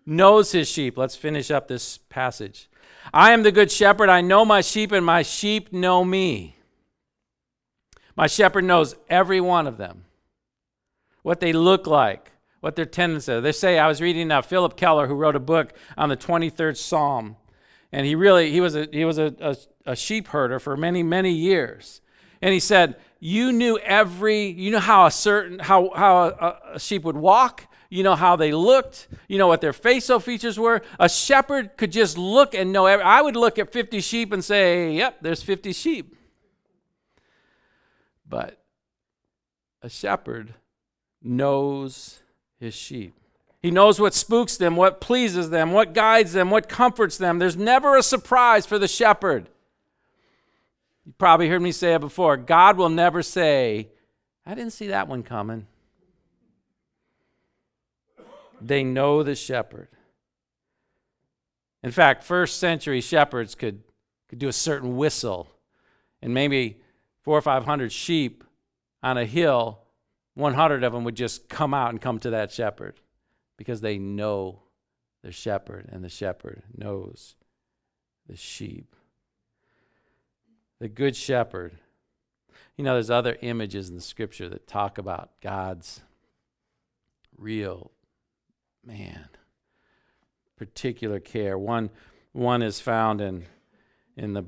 knows 0.05 0.51
his 0.51 0.67
sheep. 0.67 0.97
Let's 0.97 1.15
finish 1.15 1.49
up 1.49 1.67
this 1.67 1.97
passage. 1.97 2.69
I 3.13 3.31
am 3.31 3.43
the 3.43 3.51
good 3.51 3.71
shepherd. 3.71 4.09
I 4.09 4.21
know 4.21 4.45
my 4.45 4.61
sheep, 4.61 4.91
and 4.91 5.05
my 5.05 5.23
sheep 5.23 5.73
know 5.73 6.05
me. 6.05 6.57
My 8.15 8.27
shepherd 8.27 8.63
knows 8.63 8.95
every 9.09 9.41
one 9.41 9.67
of 9.67 9.77
them, 9.77 10.05
what 11.23 11.39
they 11.39 11.53
look 11.53 11.87
like, 11.87 12.31
what 12.59 12.75
their 12.75 12.85
tendencies 12.85 13.29
are. 13.29 13.41
They 13.41 13.51
say, 13.51 13.79
I 13.79 13.87
was 13.87 14.01
reading 14.01 14.31
uh, 14.31 14.41
Phillip 14.41 14.77
Keller, 14.77 15.07
who 15.07 15.15
wrote 15.15 15.35
a 15.35 15.39
book 15.39 15.73
on 15.97 16.09
the 16.09 16.17
23rd 16.17 16.77
Psalm, 16.77 17.35
and 17.91 18.05
he 18.05 18.15
really, 18.15 18.51
he 18.51 18.61
was 18.61 18.75
a, 18.75 18.87
he 18.91 19.05
was 19.05 19.17
a, 19.17 19.33
a, 19.39 19.55
a 19.91 19.95
sheep 19.95 20.27
herder 20.29 20.59
for 20.59 20.77
many, 20.77 21.03
many 21.03 21.31
years. 21.31 22.01
And 22.41 22.53
he 22.53 22.59
said, 22.59 22.97
you 23.19 23.51
knew 23.51 23.77
every, 23.79 24.47
you 24.47 24.71
know 24.71 24.79
how 24.79 25.05
a 25.05 25.11
certain, 25.11 25.59
how, 25.59 25.91
how 25.95 26.23
a, 26.23 26.59
a 26.73 26.79
sheep 26.79 27.03
would 27.03 27.15
walk, 27.15 27.67
you 27.89 28.03
know 28.03 28.15
how 28.15 28.35
they 28.35 28.51
looked, 28.51 29.07
you 29.27 29.37
know 29.37 29.47
what 29.47 29.61
their 29.61 29.71
facial 29.71 30.19
features 30.19 30.59
were. 30.59 30.81
A 30.99 31.07
shepherd 31.07 31.77
could 31.77 31.91
just 31.91 32.17
look 32.17 32.53
and 32.55 32.73
know. 32.73 32.85
Every, 32.85 33.05
I 33.05 33.21
would 33.21 33.35
look 33.35 33.59
at 33.59 33.71
50 33.71 34.01
sheep 34.01 34.33
and 34.33 34.43
say, 34.43 34.93
yep, 34.93 35.17
there's 35.21 35.43
50 35.43 35.73
sheep. 35.73 36.15
But 38.33 38.57
a 39.83 39.89
shepherd 39.89 40.55
knows 41.21 42.17
his 42.59 42.73
sheep. 42.73 43.13
He 43.61 43.69
knows 43.69 43.99
what 43.99 44.15
spooks 44.15 44.57
them, 44.57 44.75
what 44.75 44.99
pleases 44.99 45.51
them, 45.51 45.71
what 45.71 45.93
guides 45.93 46.33
them, 46.33 46.49
what 46.49 46.67
comforts 46.67 47.15
them. 47.19 47.37
There's 47.37 47.55
never 47.55 47.95
a 47.95 48.01
surprise 48.01 48.65
for 48.65 48.79
the 48.79 48.87
shepherd. 48.87 49.49
You 51.05 51.13
probably 51.19 51.47
heard 51.47 51.61
me 51.61 51.71
say 51.71 51.93
it 51.93 52.01
before. 52.01 52.35
God 52.35 52.75
will 52.75 52.89
never 52.89 53.21
say, 53.21 53.89
I 54.47 54.55
didn't 54.55 54.73
see 54.73 54.87
that 54.87 55.07
one 55.07 55.21
coming. 55.21 55.67
They 58.59 58.83
know 58.83 59.21
the 59.21 59.35
shepherd. 59.35 59.89
In 61.83 61.91
fact, 61.91 62.23
first 62.23 62.57
century 62.57 62.99
shepherds 62.99 63.53
could, 63.53 63.83
could 64.27 64.39
do 64.39 64.47
a 64.47 64.53
certain 64.53 64.97
whistle, 64.97 65.49
and 66.19 66.33
maybe 66.33 66.79
four 67.23 67.37
or 67.37 67.41
five 67.41 67.65
hundred 67.65 67.91
sheep 67.91 68.43
on 69.01 69.17
a 69.17 69.25
hill 69.25 69.83
100 70.35 70.83
of 70.83 70.93
them 70.93 71.03
would 71.03 71.15
just 71.15 71.47
come 71.47 71.73
out 71.73 71.89
and 71.89 72.01
come 72.01 72.19
to 72.19 72.31
that 72.31 72.51
shepherd 72.51 72.99
because 73.57 73.81
they 73.81 73.97
know 73.97 74.63
the 75.21 75.31
shepherd 75.31 75.89
and 75.91 76.03
the 76.03 76.09
shepherd 76.09 76.63
knows 76.75 77.35
the 78.27 78.35
sheep. 78.35 78.95
The 80.79 80.89
good 80.89 81.15
shepherd. 81.15 81.77
You 82.75 82.83
know, 82.83 82.93
there's 82.93 83.11
other 83.11 83.37
images 83.41 83.89
in 83.89 83.95
the 83.95 84.01
scripture 84.01 84.49
that 84.49 84.67
talk 84.67 84.97
about 84.97 85.39
God's 85.39 86.01
real, 87.37 87.91
man, 88.83 89.27
particular 90.57 91.19
care. 91.19 91.57
One, 91.57 91.91
one 92.31 92.63
is 92.63 92.81
found 92.81 93.21
in, 93.21 93.45
in, 94.17 94.33
the, 94.33 94.45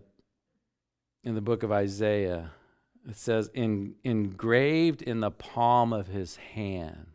in 1.23 1.35
the 1.35 1.41
book 1.41 1.61
of 1.61 1.71
Isaiah 1.71 2.51
it 3.07 3.15
says, 3.15 3.49
in, 3.53 3.95
engraved 4.03 5.01
in 5.01 5.19
the 5.19 5.31
palm 5.31 5.93
of 5.93 6.07
his 6.07 6.37
hand. 6.37 7.07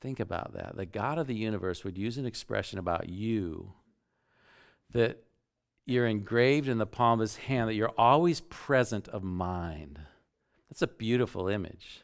Think 0.00 0.18
about 0.18 0.54
that. 0.54 0.76
The 0.76 0.86
God 0.86 1.18
of 1.18 1.26
the 1.26 1.34
universe 1.34 1.84
would 1.84 1.98
use 1.98 2.16
an 2.16 2.26
expression 2.26 2.78
about 2.78 3.08
you 3.08 3.72
that 4.92 5.22
you're 5.86 6.06
engraved 6.06 6.68
in 6.68 6.78
the 6.78 6.86
palm 6.86 7.20
of 7.20 7.22
his 7.22 7.36
hand, 7.36 7.68
that 7.68 7.74
you're 7.74 7.92
always 7.96 8.40
present 8.40 9.08
of 9.08 9.22
mind. 9.22 10.00
That's 10.68 10.82
a 10.82 10.86
beautiful 10.86 11.48
image. 11.48 12.02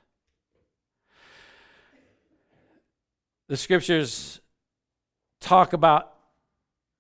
The 3.49 3.57
scriptures 3.57 4.41
talk 5.41 5.73
about 5.73 6.13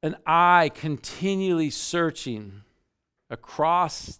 an 0.02 0.16
eye 0.26 0.70
continually 0.74 1.70
searching 1.70 2.62
across 3.28 4.18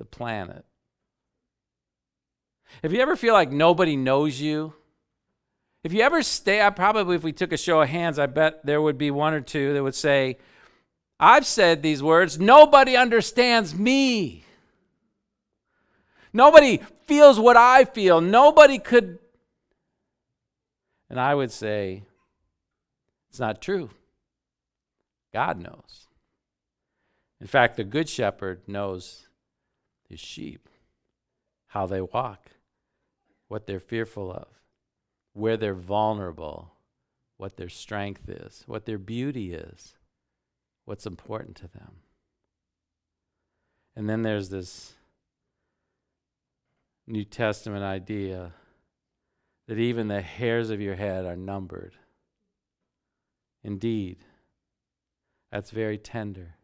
the 0.00 0.04
planet. 0.06 0.64
If 2.82 2.90
you 2.90 3.00
ever 3.00 3.16
feel 3.16 3.34
like 3.34 3.52
nobody 3.52 3.96
knows 3.96 4.40
you, 4.40 4.72
if 5.84 5.92
you 5.92 6.00
ever 6.00 6.22
stay, 6.22 6.62
I 6.62 6.70
probably, 6.70 7.16
if 7.16 7.22
we 7.22 7.32
took 7.32 7.52
a 7.52 7.58
show 7.58 7.82
of 7.82 7.88
hands, 7.90 8.18
I 8.18 8.24
bet 8.24 8.64
there 8.64 8.80
would 8.80 8.96
be 8.96 9.10
one 9.10 9.34
or 9.34 9.42
two 9.42 9.74
that 9.74 9.82
would 9.82 9.94
say, 9.94 10.38
I've 11.18 11.44
said 11.44 11.82
these 11.82 12.02
words, 12.02 12.40
nobody 12.40 12.96
understands 12.96 13.74
me. 13.74 14.44
Nobody 16.32 16.80
feels 17.04 17.38
what 17.38 17.58
I 17.58 17.84
feel. 17.84 18.22
Nobody 18.22 18.78
could. 18.78 19.18
And 21.10 21.20
I 21.20 21.34
would 21.34 21.50
say, 21.50 22.04
it's 23.28 23.40
not 23.40 23.60
true. 23.60 23.90
God 25.34 25.60
knows. 25.60 26.06
In 27.38 27.46
fact, 27.46 27.76
the 27.76 27.84
Good 27.84 28.08
Shepherd 28.08 28.62
knows 28.66 29.26
his 30.10 30.20
sheep, 30.20 30.68
how 31.68 31.86
they 31.86 32.00
walk, 32.00 32.50
what 33.48 33.66
they're 33.66 33.80
fearful 33.80 34.30
of, 34.30 34.48
where 35.32 35.56
they're 35.56 35.72
vulnerable, 35.72 36.72
what 37.36 37.56
their 37.56 37.68
strength 37.68 38.28
is, 38.28 38.64
what 38.66 38.84
their 38.84 38.98
beauty 38.98 39.54
is, 39.54 39.94
what's 40.84 41.06
important 41.06 41.56
to 41.56 41.68
them. 41.68 42.02
And 43.96 44.08
then 44.08 44.22
there's 44.22 44.50
this 44.50 44.94
New 47.06 47.24
Testament 47.24 47.82
idea 47.82 48.52
that 49.68 49.78
even 49.78 50.08
the 50.08 50.20
hairs 50.20 50.70
of 50.70 50.80
your 50.80 50.96
head 50.96 51.24
are 51.24 51.36
numbered. 51.36 51.94
Indeed, 53.62 54.18
that's 55.52 55.70
very 55.70 55.98
tender. 55.98 56.56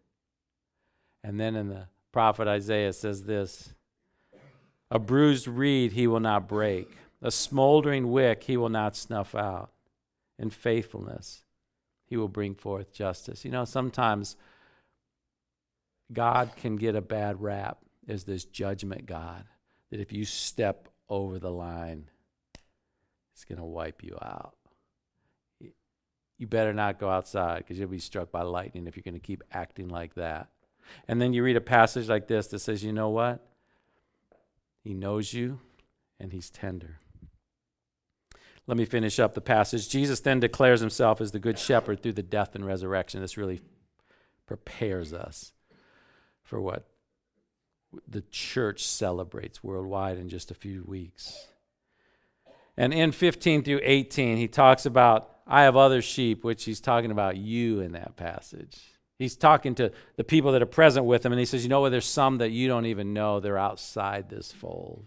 And 1.22 1.38
then 1.38 1.56
in 1.56 1.68
the 1.68 1.88
prophet 2.16 2.48
Isaiah 2.48 2.94
says 2.94 3.24
this 3.24 3.74
A 4.90 4.98
bruised 4.98 5.46
reed 5.46 5.92
he 5.92 6.06
will 6.06 6.18
not 6.18 6.48
break, 6.48 6.90
a 7.20 7.30
smoldering 7.30 8.10
wick 8.10 8.44
he 8.44 8.56
will 8.56 8.70
not 8.70 8.96
snuff 8.96 9.34
out. 9.34 9.70
In 10.38 10.48
faithfulness, 10.48 11.44
he 12.06 12.16
will 12.16 12.28
bring 12.28 12.54
forth 12.54 12.90
justice. 12.90 13.44
You 13.44 13.50
know, 13.50 13.66
sometimes 13.66 14.34
God 16.10 16.52
can 16.56 16.76
get 16.76 16.96
a 16.96 17.02
bad 17.02 17.42
rap 17.42 17.80
as 18.08 18.24
this 18.24 18.46
judgment 18.46 19.04
God 19.04 19.44
that 19.90 20.00
if 20.00 20.10
you 20.10 20.24
step 20.24 20.88
over 21.10 21.38
the 21.38 21.50
line, 21.50 22.08
it's 23.34 23.44
going 23.44 23.58
to 23.58 23.64
wipe 23.64 24.02
you 24.02 24.16
out. 24.22 24.54
You 26.38 26.46
better 26.46 26.72
not 26.72 26.98
go 26.98 27.10
outside 27.10 27.58
because 27.58 27.78
you'll 27.78 27.88
be 27.88 27.98
struck 27.98 28.32
by 28.32 28.40
lightning 28.40 28.86
if 28.86 28.96
you're 28.96 29.02
going 29.02 29.12
to 29.12 29.20
keep 29.20 29.42
acting 29.52 29.88
like 29.88 30.14
that. 30.14 30.48
And 31.08 31.20
then 31.20 31.32
you 31.32 31.42
read 31.42 31.56
a 31.56 31.60
passage 31.60 32.08
like 32.08 32.28
this 32.28 32.48
that 32.48 32.60
says, 32.60 32.84
you 32.84 32.92
know 32.92 33.08
what? 33.08 33.46
He 34.82 34.94
knows 34.94 35.32
you 35.32 35.60
and 36.20 36.32
he's 36.32 36.50
tender. 36.50 36.98
Let 38.66 38.76
me 38.76 38.84
finish 38.84 39.20
up 39.20 39.34
the 39.34 39.40
passage. 39.40 39.88
Jesus 39.88 40.20
then 40.20 40.40
declares 40.40 40.80
himself 40.80 41.20
as 41.20 41.30
the 41.30 41.38
good 41.38 41.58
shepherd 41.58 42.02
through 42.02 42.14
the 42.14 42.22
death 42.22 42.54
and 42.54 42.66
resurrection. 42.66 43.20
This 43.20 43.36
really 43.36 43.60
prepares 44.46 45.12
us 45.12 45.52
for 46.42 46.60
what 46.60 46.88
the 48.08 48.22
church 48.22 48.84
celebrates 48.84 49.62
worldwide 49.62 50.18
in 50.18 50.28
just 50.28 50.50
a 50.50 50.54
few 50.54 50.84
weeks. 50.84 51.46
And 52.76 52.92
in 52.92 53.12
15 53.12 53.62
through 53.62 53.80
18, 53.82 54.36
he 54.36 54.48
talks 54.48 54.84
about, 54.84 55.30
I 55.46 55.62
have 55.62 55.76
other 55.76 56.02
sheep, 56.02 56.44
which 56.44 56.64
he's 56.64 56.80
talking 56.80 57.10
about 57.10 57.36
you 57.36 57.80
in 57.80 57.92
that 57.92 58.16
passage. 58.16 58.95
He's 59.18 59.36
talking 59.36 59.74
to 59.76 59.92
the 60.16 60.24
people 60.24 60.52
that 60.52 60.62
are 60.62 60.66
present 60.66 61.06
with 61.06 61.24
him, 61.24 61.32
and 61.32 61.38
he 61.38 61.46
says, 61.46 61.62
You 61.62 61.70
know 61.70 61.80
what? 61.80 61.90
There's 61.90 62.06
some 62.06 62.38
that 62.38 62.50
you 62.50 62.68
don't 62.68 62.86
even 62.86 63.14
know, 63.14 63.40
they're 63.40 63.58
outside 63.58 64.28
this 64.28 64.52
fold. 64.52 65.06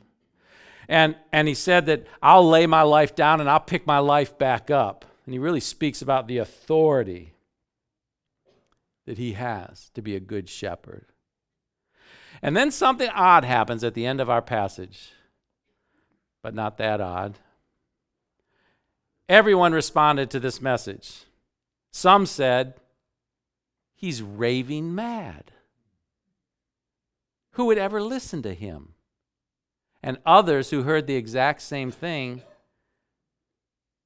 And, 0.87 1.15
and 1.31 1.47
he 1.47 1.53
said 1.53 1.85
that 1.85 2.07
I'll 2.21 2.47
lay 2.49 2.65
my 2.65 2.81
life 2.81 3.15
down 3.15 3.39
and 3.39 3.49
I'll 3.49 3.59
pick 3.59 3.85
my 3.85 3.99
life 3.99 4.39
back 4.39 4.71
up. 4.71 5.05
And 5.25 5.33
he 5.33 5.39
really 5.39 5.59
speaks 5.59 6.01
about 6.01 6.27
the 6.27 6.39
authority 6.39 7.33
that 9.05 9.19
he 9.19 9.33
has 9.33 9.91
to 9.93 10.01
be 10.01 10.15
a 10.15 10.19
good 10.19 10.49
shepherd. 10.49 11.05
And 12.41 12.57
then 12.57 12.71
something 12.71 13.09
odd 13.09 13.43
happens 13.43 13.83
at 13.83 13.93
the 13.93 14.07
end 14.07 14.19
of 14.19 14.31
our 14.31 14.41
passage, 14.41 15.11
but 16.41 16.55
not 16.55 16.79
that 16.79 17.01
odd. 17.01 17.37
Everyone 19.27 19.73
responded 19.73 20.31
to 20.31 20.39
this 20.39 20.59
message. 20.59 21.25
Some 21.91 22.25
said, 22.25 22.73
He's 23.99 24.21
raving 24.21 24.95
mad. 24.95 25.51
Who 27.51 27.65
would 27.65 27.77
ever 27.77 28.01
listen 28.01 28.41
to 28.43 28.53
him? 28.53 28.93
And 30.01 30.19
others 30.25 30.69
who 30.69 30.83
heard 30.83 31.05
the 31.05 31.17
exact 31.17 31.62
same 31.62 31.91
thing 31.91 32.41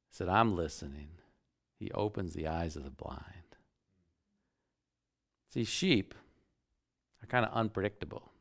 said, 0.09 0.29
I'm 0.29 0.55
listening. 0.55 1.09
He 1.77 1.91
opens 1.91 2.33
the 2.33 2.47
eyes 2.47 2.75
of 2.75 2.83
the 2.83 2.89
blind. 2.89 3.21
See, 5.51 5.63
sheep 5.63 6.15
are 7.21 7.27
kind 7.27 7.45
of 7.45 7.53
unpredictable, 7.53 8.31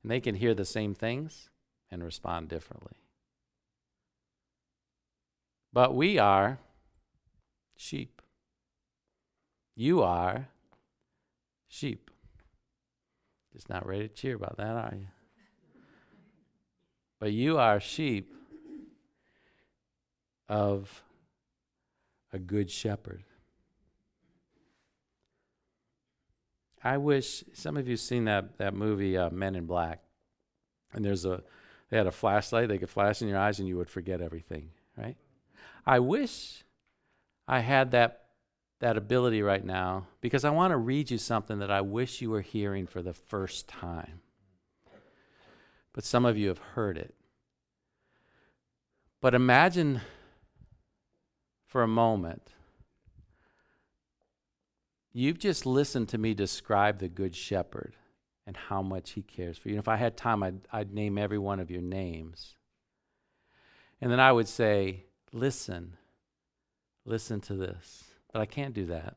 and 0.00 0.12
they 0.12 0.20
can 0.20 0.36
hear 0.36 0.54
the 0.54 0.64
same 0.64 0.94
things 0.94 1.50
and 1.90 2.04
respond 2.04 2.46
differently. 2.48 2.98
But 5.72 5.96
we 5.96 6.20
are 6.20 6.60
sheep. 7.76 8.21
You 9.74 10.02
are 10.02 10.48
sheep. 11.68 12.10
Just 13.52 13.68
not 13.68 13.86
ready 13.86 14.08
to 14.08 14.14
cheer 14.14 14.36
about 14.36 14.56
that, 14.56 14.76
are 14.76 14.94
you? 14.94 15.06
But 17.18 17.32
you 17.32 17.58
are 17.58 17.80
sheep 17.80 18.34
of 20.48 21.02
a 22.32 22.38
good 22.38 22.70
shepherd. 22.70 23.24
I 26.84 26.96
wish 26.96 27.44
some 27.52 27.76
of 27.76 27.86
you 27.86 27.96
seen 27.96 28.24
that 28.24 28.58
that 28.58 28.74
movie 28.74 29.16
uh, 29.16 29.30
Men 29.30 29.54
in 29.54 29.66
Black, 29.66 30.00
and 30.92 31.04
there's 31.04 31.24
a 31.24 31.42
they 31.90 31.96
had 31.96 32.06
a 32.06 32.12
flashlight 32.12 32.68
they 32.68 32.78
could 32.78 32.90
flash 32.90 33.22
in 33.22 33.28
your 33.28 33.38
eyes 33.38 33.58
and 33.60 33.68
you 33.68 33.76
would 33.76 33.88
forget 33.88 34.20
everything, 34.20 34.70
right? 34.96 35.16
I 35.86 36.00
wish 36.00 36.64
I 37.46 37.60
had 37.60 37.90
that 37.92 38.21
that 38.82 38.96
ability 38.96 39.42
right 39.42 39.64
now 39.64 40.08
because 40.20 40.44
I 40.44 40.50
want 40.50 40.72
to 40.72 40.76
read 40.76 41.08
you 41.08 41.16
something 41.16 41.60
that 41.60 41.70
I 41.70 41.80
wish 41.80 42.20
you 42.20 42.30
were 42.30 42.40
hearing 42.40 42.88
for 42.88 43.00
the 43.00 43.12
first 43.12 43.68
time. 43.68 44.22
But 45.92 46.02
some 46.02 46.24
of 46.24 46.36
you 46.36 46.48
have 46.48 46.58
heard 46.58 46.98
it. 46.98 47.14
But 49.20 49.36
imagine 49.36 50.00
for 51.64 51.84
a 51.84 51.88
moment 51.88 52.42
you've 55.12 55.38
just 55.38 55.64
listened 55.64 56.08
to 56.08 56.18
me 56.18 56.34
describe 56.34 56.98
the 56.98 57.08
Good 57.08 57.36
Shepherd 57.36 57.94
and 58.48 58.56
how 58.56 58.82
much 58.82 59.12
he 59.12 59.22
cares 59.22 59.56
for 59.56 59.68
you. 59.68 59.74
And 59.74 59.80
if 59.80 59.86
I 59.86 59.94
had 59.94 60.16
time, 60.16 60.42
I'd, 60.42 60.58
I'd 60.72 60.92
name 60.92 61.18
every 61.18 61.38
one 61.38 61.60
of 61.60 61.70
your 61.70 61.82
names. 61.82 62.56
And 64.00 64.10
then 64.10 64.18
I 64.18 64.32
would 64.32 64.48
say, 64.48 65.04
Listen, 65.32 65.96
listen 67.04 67.40
to 67.42 67.54
this. 67.54 68.11
But 68.32 68.40
I 68.40 68.46
can't 68.46 68.74
do 68.74 68.86
that. 68.86 69.16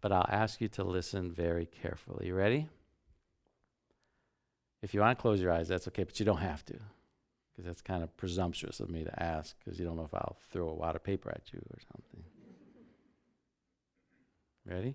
But 0.00 0.12
I'll 0.12 0.26
ask 0.28 0.60
you 0.60 0.68
to 0.68 0.84
listen 0.84 1.32
very 1.32 1.66
carefully. 1.66 2.26
You 2.26 2.34
ready? 2.34 2.68
If 4.82 4.94
you 4.94 5.00
want 5.00 5.18
to 5.18 5.22
close 5.22 5.40
your 5.40 5.50
eyes, 5.50 5.68
that's 5.68 5.88
okay, 5.88 6.04
but 6.04 6.20
you 6.20 6.26
don't 6.26 6.36
have 6.36 6.64
to. 6.66 6.74
Because 6.74 7.66
that's 7.66 7.80
kind 7.80 8.02
of 8.02 8.14
presumptuous 8.16 8.80
of 8.80 8.90
me 8.90 9.04
to 9.04 9.22
ask, 9.22 9.56
because 9.58 9.78
you 9.78 9.86
don't 9.86 9.96
know 9.96 10.04
if 10.04 10.14
I'll 10.14 10.36
throw 10.50 10.68
a 10.68 10.74
wad 10.74 10.94
of 10.94 11.02
paper 11.02 11.30
at 11.30 11.42
you 11.52 11.58
or 11.58 11.78
something. 11.80 12.22
Ready? 14.66 14.94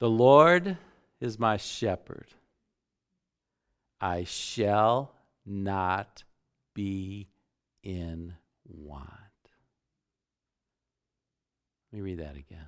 The 0.00 0.10
Lord 0.10 0.76
is 1.20 1.38
my 1.38 1.56
shepherd. 1.56 2.26
I 4.00 4.24
shall 4.24 5.12
not 5.46 6.24
be 6.74 7.28
in 7.82 8.34
want. 8.66 9.10
Let 11.92 11.98
me 11.98 12.02
read 12.02 12.18
that 12.18 12.36
again. 12.36 12.66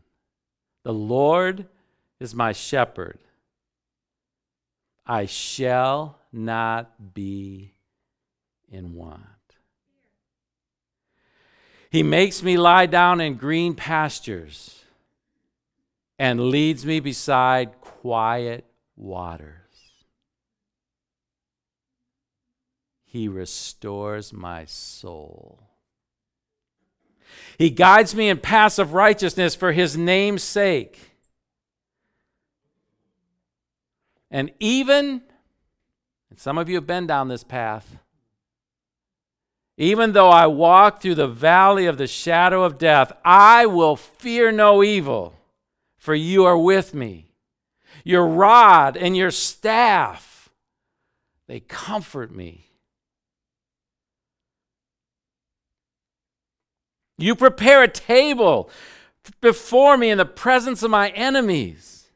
The 0.85 0.92
Lord 0.92 1.66
is 2.20 2.35
my 2.35 2.52
shepherd. 2.52 3.18
I 5.07 5.26
shall 5.26 6.18
not 6.33 7.14
be 7.14 7.74
in 8.70 8.94
want. 8.94 9.24
He 11.90 12.02
makes 12.02 12.42
me 12.42 12.59
lie 12.59 12.87
down 12.87 13.20
in 13.20 13.35
green 13.37 13.74
pastures 13.74 14.85
and 16.18 16.50
leads 16.50 16.85
me 16.85 17.00
beside 17.00 17.81
quiet 17.81 18.64
waters. 18.96 19.54
He 23.04 23.26
restores 23.26 24.33
my 24.33 24.66
soul. 24.66 25.67
He 27.58 27.70
guides 27.70 28.14
me 28.14 28.28
in 28.28 28.38
paths 28.38 28.78
of 28.78 28.92
righteousness 28.92 29.54
for 29.54 29.72
his 29.72 29.96
name's 29.96 30.42
sake. 30.42 30.98
And 34.30 34.52
even, 34.60 35.22
and 36.30 36.38
some 36.38 36.58
of 36.58 36.68
you 36.68 36.76
have 36.76 36.86
been 36.86 37.06
down 37.06 37.28
this 37.28 37.44
path, 37.44 37.98
even 39.76 40.12
though 40.12 40.30
I 40.30 40.46
walk 40.48 41.00
through 41.00 41.14
the 41.14 41.28
valley 41.28 41.86
of 41.86 41.98
the 41.98 42.06
shadow 42.06 42.64
of 42.64 42.78
death, 42.78 43.12
I 43.24 43.66
will 43.66 43.96
fear 43.96 44.50
no 44.50 44.82
evil, 44.82 45.34
for 45.96 46.14
you 46.14 46.44
are 46.44 46.58
with 46.58 46.94
me. 46.94 47.32
Your 48.04 48.26
rod 48.26 48.96
and 48.96 49.16
your 49.16 49.30
staff, 49.30 50.50
they 51.46 51.60
comfort 51.60 52.34
me. 52.34 52.67
You 57.18 57.35
prepare 57.35 57.83
a 57.83 57.88
table 57.88 58.70
before 59.40 59.96
me 59.96 60.09
in 60.09 60.18
the 60.18 60.24
presence 60.24 60.83
of 60.83 60.90
my 60.90 61.11
enemies. 61.11 62.07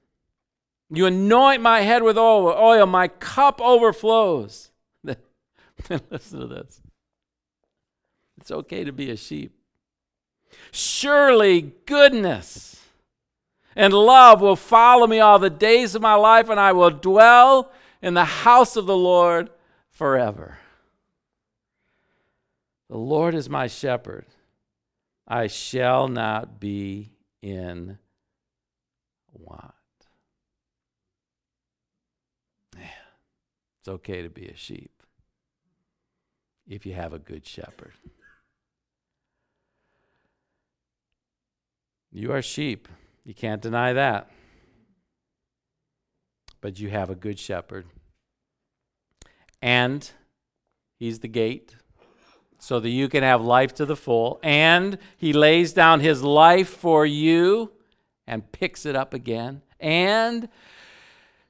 You 0.89 1.07
anoint 1.07 1.61
my 1.61 1.81
head 1.81 2.03
with 2.03 2.17
oil, 2.17 2.87
my 2.87 3.09
cup 3.09 3.61
overflows. 3.61 4.71
Listen 6.11 6.41
to 6.41 6.47
this. 6.47 6.81
It's 8.41 8.51
okay 8.51 8.85
to 8.85 8.93
be 8.93 9.11
a 9.11 9.17
sheep. 9.17 9.53
Surely 10.71 11.73
goodness 11.87 12.81
and 13.75 13.93
love 13.93 14.41
will 14.41 14.57
follow 14.57 15.07
me 15.07 15.19
all 15.19 15.39
the 15.39 15.51
days 15.51 15.95
of 15.95 16.03
my 16.03 16.15
life, 16.15 16.49
and 16.49 16.61
I 16.61 16.73
will 16.73 16.91
dwell 16.91 17.73
in 18.03 18.15
the 18.15 18.25
house 18.25 18.77
of 18.77 18.87
the 18.87 18.97
Lord 18.97 19.51
forever. 19.91 20.59
The 22.91 22.99
Lord 22.99 23.35
is 23.35 23.49
my 23.49 23.67
shepherd. 23.67 24.27
I 25.27 25.47
shall 25.47 26.09
not 26.09 26.61
be 26.61 27.13
in 27.41 27.99
want. 29.33 29.73
Man, 32.75 32.89
it's 33.81 33.89
okay 33.89 34.23
to 34.23 34.29
be 34.29 34.47
a 34.49 34.57
sheep 34.57 35.03
if 36.67 36.87
you 36.87 36.95
have 36.95 37.13
a 37.13 37.19
good 37.19 37.47
shepherd. 37.47 37.93
You 42.11 42.33
are 42.33 42.43
sheep. 42.43 42.89
You 43.25 43.35
can't 43.35 43.63
deny 43.63 43.95
that. 43.95 44.31
But 46.61 46.79
you 46.79 46.91
have 46.91 47.09
a 47.09 47.15
good 47.15 47.39
shepherd. 47.39 47.87
And 49.63 50.11
he's 50.99 51.21
the 51.21 51.29
gate 51.29 51.77
so 52.63 52.79
that 52.79 52.91
you 52.91 53.09
can 53.09 53.25
have 53.25 53.43
life 53.43 53.75
to 53.75 53.85
the 53.85 53.97
full. 53.97 54.39
And 54.41 54.97
he 55.17 55.33
lays 55.33 55.73
down 55.73 55.99
his 55.99 56.23
life 56.23 56.69
for 56.69 57.05
you 57.05 57.73
and 58.25 58.53
picks 58.53 58.87
it 58.87 58.95
up 58.95 59.13
again. 59.13 59.63
And 59.81 60.49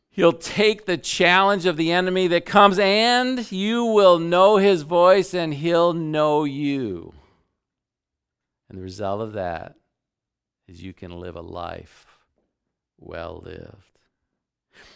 he'll 0.09 0.33
take 0.33 0.87
the 0.87 0.97
challenge 0.97 1.67
of 1.67 1.77
the 1.77 1.93
enemy 1.93 2.29
that 2.29 2.47
comes, 2.47 2.79
and 2.79 3.53
you 3.53 3.85
will 3.85 4.19
know 4.19 4.57
his 4.57 4.83
voice, 4.83 5.35
and 5.35 5.53
he'll 5.53 5.93
know 5.93 6.45
you. 6.45 7.13
And 8.71 8.79
the 8.79 8.83
result 8.83 9.21
of 9.21 9.35
that 9.35 9.75
is 10.67 10.83
you 10.83 10.95
can 10.95 11.21
live 11.21 11.37
a 11.37 11.43
life 11.43 12.07
well 12.99 13.43
lived. 13.45 13.99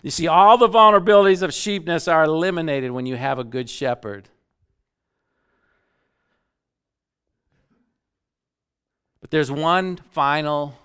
You 0.03 0.11
see, 0.11 0.29
all 0.29 0.57
the 0.57 0.67
vulnerabilities 0.67 1.43
of 1.43 1.53
sheepness 1.53 2.09
are 2.09 2.25
eliminated 2.25 2.93
when 2.93 3.05
you 3.05 3.17
have 3.17 3.39
a 3.39 3.45
good 3.45 3.69
shepherd. 3.69 4.31
But 9.27 9.33
there's 9.33 9.51
one 9.51 9.97
final 10.13 10.79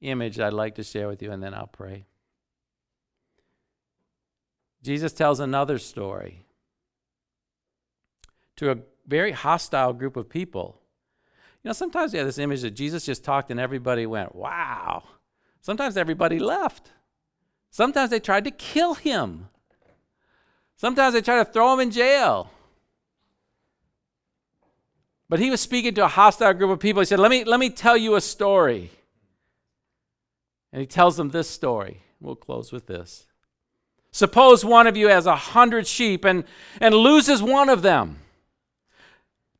image 0.00 0.40
I'd 0.40 0.54
like 0.54 0.76
to 0.76 0.82
share 0.82 1.08
with 1.08 1.22
you, 1.22 1.30
and 1.30 1.42
then 1.42 1.52
I'll 1.52 1.66
pray. 1.66 2.06
Jesus 4.82 5.12
tells 5.12 5.38
another 5.38 5.76
story 5.76 6.46
to 8.56 8.70
a 8.70 8.78
very 9.06 9.32
hostile 9.32 9.92
group 9.92 10.16
of 10.16 10.30
people. 10.30 10.80
You 11.62 11.68
know, 11.68 11.74
sometimes 11.74 12.14
you 12.14 12.18
have 12.20 12.28
this 12.28 12.38
image 12.38 12.62
that 12.62 12.70
Jesus 12.70 13.04
just 13.04 13.22
talked 13.22 13.50
and 13.50 13.60
everybody 13.60 14.06
went, 14.06 14.34
wow. 14.34 15.02
Sometimes 15.60 15.98
everybody 15.98 16.38
left. 16.38 16.92
Sometimes 17.70 18.08
they 18.08 18.20
tried 18.20 18.44
to 18.44 18.50
kill 18.50 18.94
him. 18.94 19.50
Sometimes 20.76 21.12
they 21.12 21.20
tried 21.20 21.44
to 21.44 21.52
throw 21.52 21.74
him 21.74 21.80
in 21.80 21.90
jail. 21.90 22.50
But 25.28 25.40
he 25.40 25.50
was 25.50 25.60
speaking 25.60 25.94
to 25.94 26.04
a 26.04 26.08
hostile 26.08 26.52
group 26.54 26.70
of 26.70 26.78
people. 26.78 27.00
He 27.00 27.06
said, 27.06 27.18
Let 27.18 27.30
me, 27.30 27.44
let 27.44 27.58
me 27.58 27.70
tell 27.70 27.96
you 27.96 28.14
a 28.14 28.20
story. 28.20 28.90
And 30.72 30.80
he 30.80 30.86
tells 30.86 31.16
them 31.16 31.30
this 31.30 31.48
story. 31.48 32.02
We'll 32.20 32.36
close 32.36 32.72
with 32.72 32.86
this. 32.86 33.26
Suppose 34.12 34.64
one 34.64 34.86
of 34.86 34.96
you 34.96 35.08
has 35.08 35.26
a 35.26 35.36
hundred 35.36 35.86
sheep 35.86 36.24
and, 36.24 36.44
and 36.80 36.94
loses 36.94 37.42
one 37.42 37.68
of 37.68 37.82
them. 37.82 38.18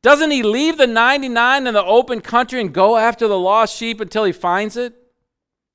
Doesn't 0.01 0.31
he 0.31 0.41
leave 0.41 0.77
the 0.77 0.87
99 0.87 1.67
in 1.67 1.73
the 1.73 1.83
open 1.83 2.21
country 2.21 2.61
and 2.61 2.73
go 2.73 2.97
after 2.97 3.27
the 3.27 3.37
lost 3.37 3.75
sheep 3.75 3.99
until 3.99 4.23
he 4.23 4.31
finds 4.31 4.77
it? 4.77 4.95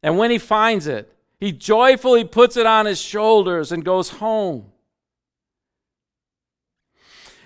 And 0.02 0.18
when 0.18 0.30
he 0.30 0.38
finds 0.38 0.86
it, 0.86 1.12
he 1.38 1.52
joyfully 1.52 2.24
puts 2.24 2.56
it 2.56 2.66
on 2.66 2.86
his 2.86 3.00
shoulders 3.00 3.72
and 3.72 3.84
goes 3.84 4.08
home. 4.08 4.71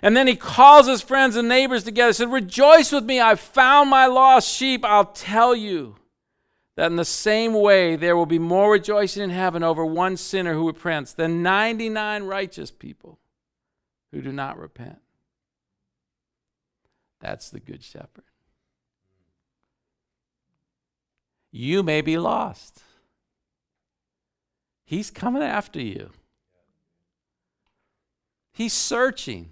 And 0.07 0.17
then 0.17 0.29
he 0.29 0.37
calls 0.37 0.87
his 0.87 1.03
friends 1.03 1.35
and 1.35 1.49
neighbors 1.49 1.83
together 1.83 2.13
said, 2.13 2.31
Rejoice 2.31 2.93
with 2.93 3.03
me, 3.03 3.19
I've 3.19 3.41
found 3.41 3.91
my 3.91 4.07
lost 4.07 4.49
sheep. 4.49 4.85
I'll 4.85 5.07
tell 5.07 5.53
you 5.53 5.97
that 6.77 6.93
in 6.93 6.95
the 6.95 7.05
same 7.05 7.53
way 7.53 7.97
there 7.97 8.17
will 8.17 8.25
be 8.25 8.39
more 8.39 8.71
rejoicing 8.71 9.25
in 9.25 9.31
heaven 9.31 9.65
over 9.65 9.85
one 9.85 10.17
sinner 10.17 10.55
who 10.55 10.69
repents 10.69 11.13
than 11.13 11.43
99 11.43 12.23
righteous 12.23 12.71
people 12.71 13.19
who 14.13 14.23
do 14.23 14.31
not 14.31 14.57
repent. 14.61 15.01
That's 17.19 17.51
the 17.51 17.59
Good 17.59 17.83
Shepherd. 17.83 18.23
You 21.51 21.83
may 21.83 22.01
be 22.01 22.17
lost. 22.17 22.81
He's 24.85 25.11
coming 25.11 25.43
after 25.43 25.81
you. 25.81 26.11
He's 28.53 28.73
searching. 28.73 29.51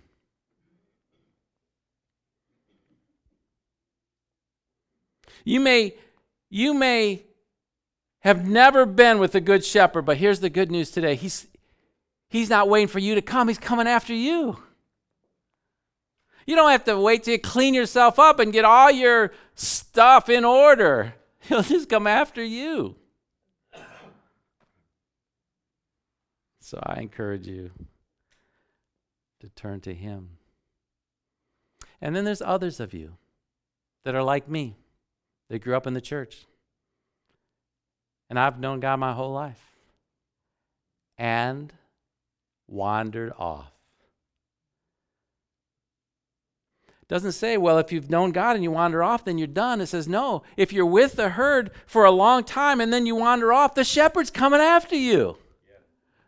You 5.44 5.60
may, 5.60 5.94
you 6.50 6.74
may 6.74 7.24
have 8.20 8.48
never 8.48 8.86
been 8.86 9.18
with 9.18 9.32
the 9.32 9.40
Good 9.40 9.64
Shepherd, 9.64 10.02
but 10.02 10.16
here's 10.16 10.40
the 10.40 10.50
good 10.50 10.70
news 10.70 10.90
today. 10.90 11.14
He's, 11.14 11.46
he's 12.28 12.48
not 12.48 12.68
waiting 12.68 12.88
for 12.88 12.98
you 12.98 13.14
to 13.14 13.22
come, 13.22 13.48
He's 13.48 13.58
coming 13.58 13.86
after 13.86 14.14
you. 14.14 14.58
You 16.46 16.56
don't 16.56 16.70
have 16.70 16.84
to 16.84 16.98
wait 16.98 17.24
to 17.24 17.38
clean 17.38 17.74
yourself 17.74 18.18
up 18.18 18.38
and 18.38 18.52
get 18.52 18.64
all 18.64 18.90
your 18.90 19.32
stuff 19.54 20.28
in 20.28 20.44
order. 20.44 21.14
He'll 21.40 21.62
just 21.62 21.88
come 21.88 22.06
after 22.06 22.42
you. 22.42 22.96
So 26.60 26.80
I 26.82 27.00
encourage 27.00 27.46
you 27.46 27.70
to 29.40 29.50
turn 29.50 29.80
to 29.82 29.94
Him. 29.94 30.38
And 32.00 32.16
then 32.16 32.24
there's 32.24 32.42
others 32.42 32.80
of 32.80 32.94
you 32.94 33.16
that 34.04 34.14
are 34.14 34.22
like 34.22 34.48
me. 34.48 34.76
They 35.48 35.58
grew 35.58 35.76
up 35.76 35.86
in 35.86 35.94
the 35.94 36.00
church. 36.00 36.46
And 38.30 38.38
I've 38.38 38.58
known 38.58 38.80
God 38.80 38.98
my 38.98 39.12
whole 39.12 39.32
life 39.32 39.60
and 41.18 41.72
wandered 42.66 43.32
off. 43.38 43.74
doesn't 47.14 47.32
say, 47.32 47.56
well, 47.56 47.78
if 47.78 47.92
you've 47.92 48.10
known 48.10 48.32
God 48.32 48.56
and 48.56 48.64
you 48.64 48.72
wander 48.72 49.02
off, 49.02 49.24
then 49.24 49.38
you're 49.38 49.46
done. 49.46 49.80
It 49.80 49.86
says, 49.86 50.08
no, 50.08 50.42
if 50.56 50.72
you're 50.72 50.84
with 50.84 51.14
the 51.14 51.30
herd 51.30 51.70
for 51.86 52.04
a 52.04 52.10
long 52.10 52.42
time 52.42 52.80
and 52.80 52.92
then 52.92 53.06
you 53.06 53.14
wander 53.14 53.52
off, 53.52 53.74
the 53.74 53.84
shepherd's 53.84 54.30
coming 54.30 54.60
after 54.60 54.96
you. 54.96 55.36
Yeah. 55.68 55.76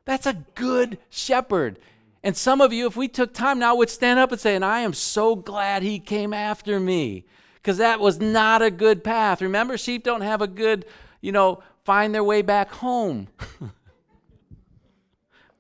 That's 0.05 0.27
a 0.27 0.45
good 0.55 0.99
shepherd. 1.11 1.81
And 2.23 2.37
some 2.37 2.61
of 2.61 2.73
you, 2.73 2.87
if 2.87 2.97
we 2.97 3.09
took 3.09 3.35
time 3.35 3.59
now, 3.59 3.75
would 3.75 3.91
stand 3.91 4.21
up 4.21 4.31
and 4.31 4.41
say, 4.41 4.55
and 4.55 4.65
I 4.65 4.81
am 4.81 4.93
so 4.93 5.35
glad 5.35 5.83
he 5.83 5.99
came 5.99 6.33
after 6.33 6.79
me 6.79 7.25
because 7.67 7.79
that 7.79 7.99
was 7.99 8.21
not 8.21 8.63
a 8.63 8.71
good 8.71 9.03
path. 9.03 9.43
Remember, 9.43 9.77
sheep 9.77 10.05
don't 10.05 10.21
have 10.21 10.41
a 10.41 10.47
good, 10.47 10.85
you 11.21 11.33
know, 11.33 11.65
find 11.85 12.15
their 12.15 12.23
way 12.23 12.41
back 12.41 12.71
home. 12.71 13.27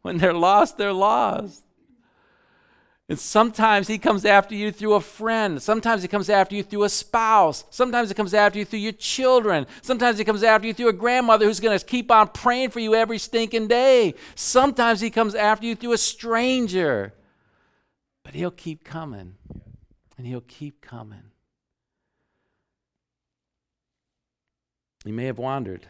when 0.02 0.18
they're 0.18 0.32
lost, 0.32 0.78
they're 0.78 0.92
lost. 0.92 1.64
And 3.08 3.18
sometimes 3.18 3.88
he 3.88 3.98
comes 3.98 4.24
after 4.24 4.54
you 4.54 4.70
through 4.70 4.94
a 4.94 5.00
friend. 5.00 5.60
Sometimes 5.60 6.02
he 6.02 6.06
comes 6.06 6.30
after 6.30 6.54
you 6.54 6.62
through 6.62 6.84
a 6.84 6.88
spouse. 6.88 7.64
Sometimes 7.70 8.08
he 8.08 8.14
comes 8.14 8.34
after 8.34 8.60
you 8.60 8.64
through 8.64 8.78
your 8.78 8.92
children. 8.92 9.66
Sometimes 9.82 10.18
he 10.18 10.24
comes 10.24 10.44
after 10.44 10.68
you 10.68 10.74
through 10.74 10.90
a 10.90 10.92
grandmother 10.92 11.44
who's 11.44 11.58
going 11.58 11.76
to 11.76 11.84
keep 11.84 12.12
on 12.12 12.28
praying 12.28 12.70
for 12.70 12.78
you 12.78 12.94
every 12.94 13.18
stinking 13.18 13.66
day. 13.66 14.14
Sometimes 14.36 15.00
he 15.00 15.10
comes 15.10 15.34
after 15.34 15.66
you 15.66 15.74
through 15.74 15.94
a 15.94 15.98
stranger. 15.98 17.14
But 18.22 18.34
he'll 18.34 18.52
keep 18.52 18.84
coming. 18.84 19.34
And 20.16 20.24
he'll 20.24 20.40
keep 20.40 20.80
coming. 20.80 21.32
He 25.06 25.12
may 25.12 25.26
have 25.26 25.38
wandered, 25.38 25.86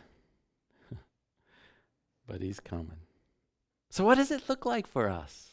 but 2.26 2.42
he's 2.42 2.60
coming. 2.60 2.98
So, 3.88 4.04
what 4.04 4.16
does 4.16 4.30
it 4.30 4.46
look 4.46 4.66
like 4.66 4.86
for 4.86 5.08
us? 5.08 5.52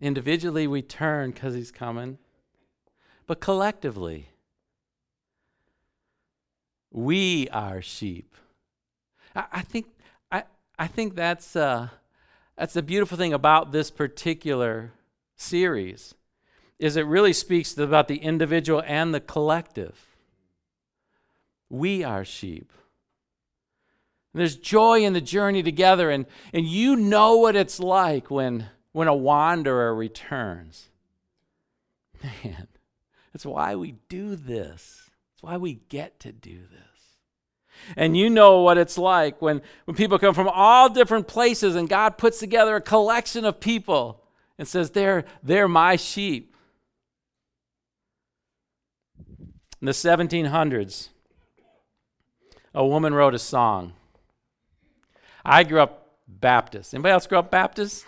Individually, 0.00 0.66
we 0.66 0.80
turn 0.80 1.30
because 1.30 1.54
he's 1.54 1.70
coming, 1.70 2.16
but 3.26 3.38
collectively, 3.38 4.30
we 6.90 7.50
are 7.50 7.82
sheep. 7.82 8.34
I, 9.36 9.44
I 9.52 9.60
think, 9.60 9.88
I, 10.30 10.44
I 10.78 10.86
think 10.86 11.14
that's, 11.14 11.54
uh, 11.54 11.88
that's 12.56 12.72
the 12.72 12.82
beautiful 12.82 13.18
thing 13.18 13.34
about 13.34 13.72
this 13.72 13.90
particular 13.90 14.92
series 15.36 16.14
is 16.78 16.96
it 16.96 17.06
really 17.06 17.34
speaks 17.34 17.76
about 17.76 18.08
the 18.08 18.16
individual 18.16 18.82
and 18.86 19.14
the 19.14 19.20
collective. 19.20 20.11
We 21.72 22.04
are 22.04 22.22
sheep. 22.22 22.70
there's 24.34 24.56
joy 24.56 25.04
in 25.04 25.14
the 25.14 25.22
journey 25.22 25.62
together, 25.62 26.10
and, 26.10 26.26
and 26.52 26.66
you 26.66 26.96
know 26.96 27.38
what 27.38 27.56
it's 27.56 27.80
like 27.80 28.30
when, 28.30 28.66
when 28.92 29.08
a 29.08 29.14
wanderer 29.14 29.94
returns. 29.94 30.90
Man, 32.22 32.68
that's 33.32 33.46
why 33.46 33.74
we 33.74 33.94
do 34.10 34.36
this. 34.36 35.10
That's 35.32 35.42
why 35.42 35.56
we 35.56 35.80
get 35.88 36.20
to 36.20 36.30
do 36.30 36.58
this. 36.58 37.96
And 37.96 38.18
you 38.18 38.28
know 38.28 38.60
what 38.60 38.76
it's 38.76 38.98
like 38.98 39.40
when, 39.40 39.62
when 39.86 39.96
people 39.96 40.18
come 40.18 40.34
from 40.34 40.50
all 40.52 40.90
different 40.90 41.26
places 41.26 41.74
and 41.74 41.88
God 41.88 42.18
puts 42.18 42.38
together 42.38 42.76
a 42.76 42.82
collection 42.82 43.46
of 43.46 43.60
people 43.60 44.22
and 44.58 44.68
says, 44.68 44.90
They're, 44.90 45.24
they're 45.42 45.68
my 45.68 45.96
sheep. 45.96 46.54
In 49.80 49.86
the 49.86 49.92
1700s, 49.92 51.08
a 52.74 52.86
woman 52.86 53.14
wrote 53.14 53.34
a 53.34 53.38
song. 53.38 53.92
I 55.44 55.64
grew 55.64 55.80
up 55.80 56.16
Baptist. 56.26 56.94
Anybody 56.94 57.12
else 57.12 57.26
grew 57.26 57.38
up 57.38 57.50
Baptist? 57.50 58.04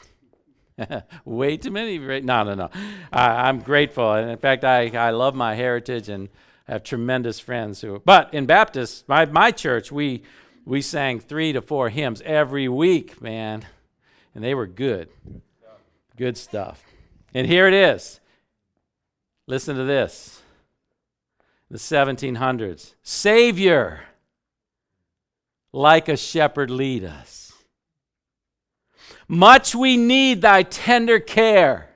Way 1.24 1.56
too 1.56 1.70
many. 1.70 1.98
No, 1.98 2.42
no, 2.42 2.54
no. 2.54 2.70
I'm 3.12 3.60
grateful. 3.60 4.12
And 4.12 4.30
in 4.30 4.38
fact, 4.38 4.64
I, 4.64 4.88
I 4.88 5.10
love 5.10 5.34
my 5.34 5.54
heritage 5.54 6.08
and 6.08 6.28
have 6.66 6.82
tremendous 6.82 7.38
friends 7.40 7.80
who. 7.80 8.00
But 8.04 8.32
in 8.32 8.46
Baptist, 8.46 9.08
my, 9.08 9.24
my 9.26 9.50
church, 9.50 9.92
we, 9.92 10.22
we 10.64 10.80
sang 10.80 11.20
three 11.20 11.52
to 11.52 11.60
four 11.60 11.90
hymns 11.90 12.22
every 12.22 12.68
week, 12.68 13.20
man. 13.20 13.64
And 14.34 14.42
they 14.42 14.54
were 14.54 14.66
good. 14.66 15.08
Good 16.16 16.36
stuff. 16.36 16.82
And 17.34 17.46
here 17.46 17.66
it 17.66 17.74
is. 17.74 18.20
Listen 19.46 19.76
to 19.76 19.84
this 19.84 20.40
the 21.70 21.78
1700s. 21.78 22.94
Savior, 23.02 24.04
like 25.74 26.08
a 26.08 26.16
shepherd, 26.16 26.70
lead 26.70 27.04
us. 27.04 27.52
Much 29.26 29.74
we 29.74 29.96
need 29.96 30.40
thy 30.40 30.62
tender 30.62 31.18
care. 31.18 31.90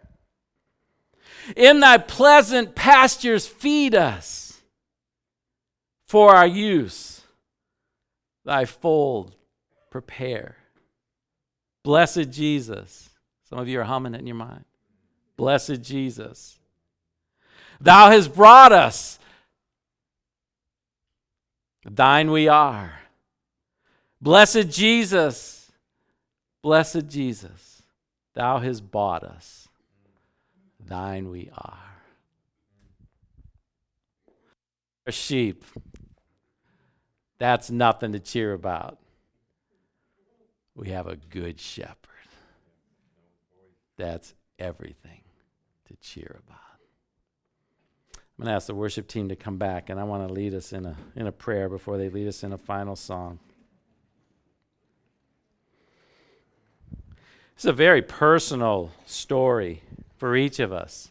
In 1.55 1.79
thy 1.79 1.99
pleasant 1.99 2.75
pastures, 2.75 3.47
feed 3.47 3.95
us 3.95 4.61
for 6.07 6.35
our 6.35 6.47
use. 6.47 7.21
Thy 8.45 8.65
fold 8.65 9.37
prepare. 9.91 10.57
Blessed 11.85 12.31
Jesus. 12.31 13.09
Some 13.49 13.61
of 13.61 13.69
you 13.69 13.81
are 13.81 13.85
humming 13.85 14.15
it 14.15 14.21
in 14.21 14.27
your 14.27 14.35
mind. 14.35 14.65
Blessed 15.37 15.83
Jesus. 15.83 16.59
Thou 17.81 18.11
hast 18.11 18.35
brought 18.35 18.73
us. 18.73 19.21
Thine 21.85 22.33
we 22.33 22.49
are. 22.49 22.99
Blessed 24.21 24.69
Jesus. 24.69 25.71
Blessed 26.63 27.09
Jesus. 27.09 27.83
Thou 28.35 28.59
hast 28.59 28.91
bought 28.91 29.25
us. 29.25 29.69
Thine 30.85 31.31
we 31.31 31.51
are. 31.57 31.79
A 35.07 35.13
sheep. 35.13 35.65
That's 37.39 37.71
nothing 37.71 38.13
to 38.13 38.21
cheer 38.21 38.53
about. 38.53 38.99
We 40.75 40.91
have 40.91 41.07
a 41.07 41.17
good 41.17 41.59
shepherd. 41.59 41.97
That's 43.97 44.35
everything 44.59 45.23
to 45.87 45.97
cheer 45.97 46.41
about. 46.47 46.59
I'm 48.15 48.45
going 48.45 48.53
to 48.53 48.55
ask 48.55 48.69
the 48.69 48.75
worship 48.75 49.09
team 49.09 49.29
to 49.31 49.37
come 49.37 49.57
back, 49.57 49.91
and 49.91 49.99
I 49.99 50.05
want 50.05 50.27
to 50.27 50.33
lead 50.33 50.55
us 50.55 50.73
in 50.73 50.87
a, 50.87 50.97
in 51.17 51.27
a 51.27 51.33
prayer 51.33 51.69
before 51.69 51.99
they 51.99 52.09
lead 52.09 52.29
us 52.29 52.45
in 52.45 52.53
a 52.53 52.59
final 52.59 52.95
song. 52.95 53.41
It's 57.59 57.65
a 57.65 57.73
very 57.73 58.03
personal 58.03 58.93
story 59.05 59.83
for 60.17 60.37
each 60.37 60.61
of 60.61 60.73
us. 60.73 61.11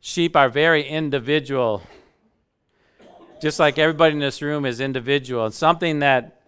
Sheep 0.00 0.34
are 0.34 0.48
very 0.48 0.82
individual, 0.82 1.84
just 3.40 3.60
like 3.60 3.78
everybody 3.78 4.14
in 4.14 4.18
this 4.18 4.42
room 4.42 4.66
is 4.66 4.80
individual. 4.80 5.44
And 5.44 5.54
something 5.54 6.00
that, 6.00 6.40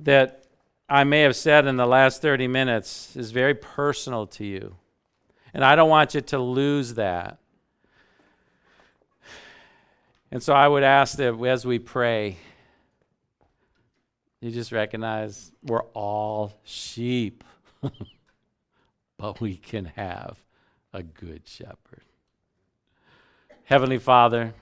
that 0.00 0.46
I 0.88 1.04
may 1.04 1.20
have 1.20 1.36
said 1.36 1.68
in 1.68 1.76
the 1.76 1.86
last 1.86 2.22
30 2.22 2.48
minutes 2.48 3.14
is 3.14 3.30
very 3.30 3.54
personal 3.54 4.26
to 4.26 4.44
you. 4.44 4.74
And 5.54 5.64
I 5.64 5.76
don't 5.76 5.88
want 5.88 6.16
you 6.16 6.20
to 6.20 6.38
lose 6.40 6.94
that. 6.94 7.38
And 10.32 10.42
so 10.42 10.54
I 10.54 10.66
would 10.66 10.82
ask 10.82 11.18
that 11.18 11.40
as 11.40 11.64
we 11.64 11.78
pray, 11.78 12.38
you 14.40 14.50
just 14.50 14.72
recognize 14.72 15.52
we're 15.62 15.84
all 15.94 16.52
sheep, 16.64 17.44
we 19.40 19.56
can 19.56 19.86
have 19.96 20.38
a 20.92 21.02
good 21.02 21.42
shepherd. 21.46 22.04
Heavenly 23.64 23.98
Father, 23.98 24.54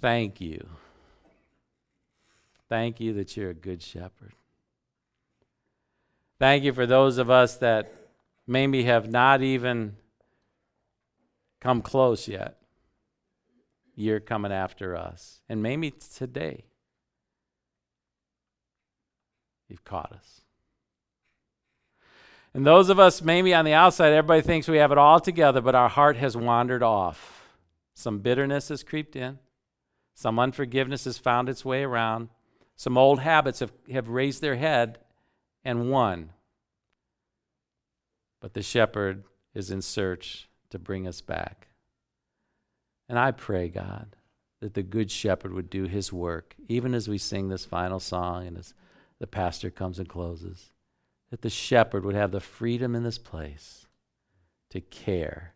thank 0.00 0.40
you 0.40 0.66
Thank 2.70 3.00
you 3.00 3.12
that 3.14 3.36
you're 3.36 3.50
a 3.50 3.54
good 3.54 3.82
shepherd. 3.82 4.32
Thank 6.38 6.62
you 6.62 6.72
for 6.72 6.86
those 6.86 7.18
of 7.18 7.28
us 7.28 7.56
that 7.56 7.92
maybe 8.46 8.84
have 8.84 9.10
not 9.10 9.42
even 9.42 9.96
come 11.60 11.82
close 11.82 12.28
yet. 12.28 12.58
You're 13.96 14.20
coming 14.20 14.52
after 14.52 14.96
us. 14.96 15.40
And 15.48 15.64
maybe 15.64 15.90
today, 15.90 16.64
you've 19.68 19.84
caught 19.84 20.12
us. 20.12 20.39
And 22.52 22.66
those 22.66 22.88
of 22.88 22.98
us, 22.98 23.22
maybe 23.22 23.54
on 23.54 23.64
the 23.64 23.74
outside, 23.74 24.12
everybody 24.12 24.42
thinks 24.42 24.66
we 24.66 24.78
have 24.78 24.92
it 24.92 24.98
all 24.98 25.20
together, 25.20 25.60
but 25.60 25.74
our 25.74 25.88
heart 25.88 26.16
has 26.16 26.36
wandered 26.36 26.82
off. 26.82 27.48
Some 27.94 28.18
bitterness 28.18 28.70
has 28.70 28.82
creeped 28.82 29.14
in, 29.14 29.38
some 30.14 30.38
unforgiveness 30.38 31.04
has 31.04 31.16
found 31.16 31.48
its 31.48 31.64
way 31.64 31.82
around. 31.82 32.28
Some 32.76 32.96
old 32.96 33.20
habits 33.20 33.60
have, 33.60 33.72
have 33.92 34.08
raised 34.08 34.40
their 34.40 34.56
head 34.56 34.98
and 35.64 35.90
won. 35.90 36.30
But 38.40 38.54
the 38.54 38.62
shepherd 38.62 39.24
is 39.54 39.70
in 39.70 39.82
search 39.82 40.48
to 40.70 40.78
bring 40.78 41.06
us 41.06 41.20
back. 41.20 41.68
And 43.08 43.18
I 43.18 43.32
pray, 43.32 43.68
God, 43.68 44.16
that 44.60 44.74
the 44.74 44.82
good 44.82 45.10
shepherd 45.10 45.52
would 45.52 45.68
do 45.68 45.84
his 45.84 46.12
work, 46.12 46.54
even 46.68 46.94
as 46.94 47.08
we 47.08 47.18
sing 47.18 47.48
this 47.48 47.64
final 47.64 48.00
song 48.00 48.46
and 48.46 48.56
as 48.56 48.72
the 49.18 49.26
pastor 49.26 49.70
comes 49.70 49.98
and 49.98 50.08
closes, 50.08 50.70
that 51.30 51.42
the 51.42 51.50
shepherd 51.50 52.04
would 52.04 52.14
have 52.14 52.32
the 52.32 52.40
freedom 52.40 52.94
in 52.94 53.04
this 53.04 53.18
place 53.18 53.86
to 54.70 54.80
care 54.80 55.54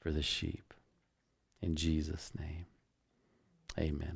for 0.00 0.10
the 0.10 0.22
sheep. 0.22 0.74
In 1.60 1.76
Jesus' 1.76 2.32
name, 2.38 2.66
amen. 3.78 4.10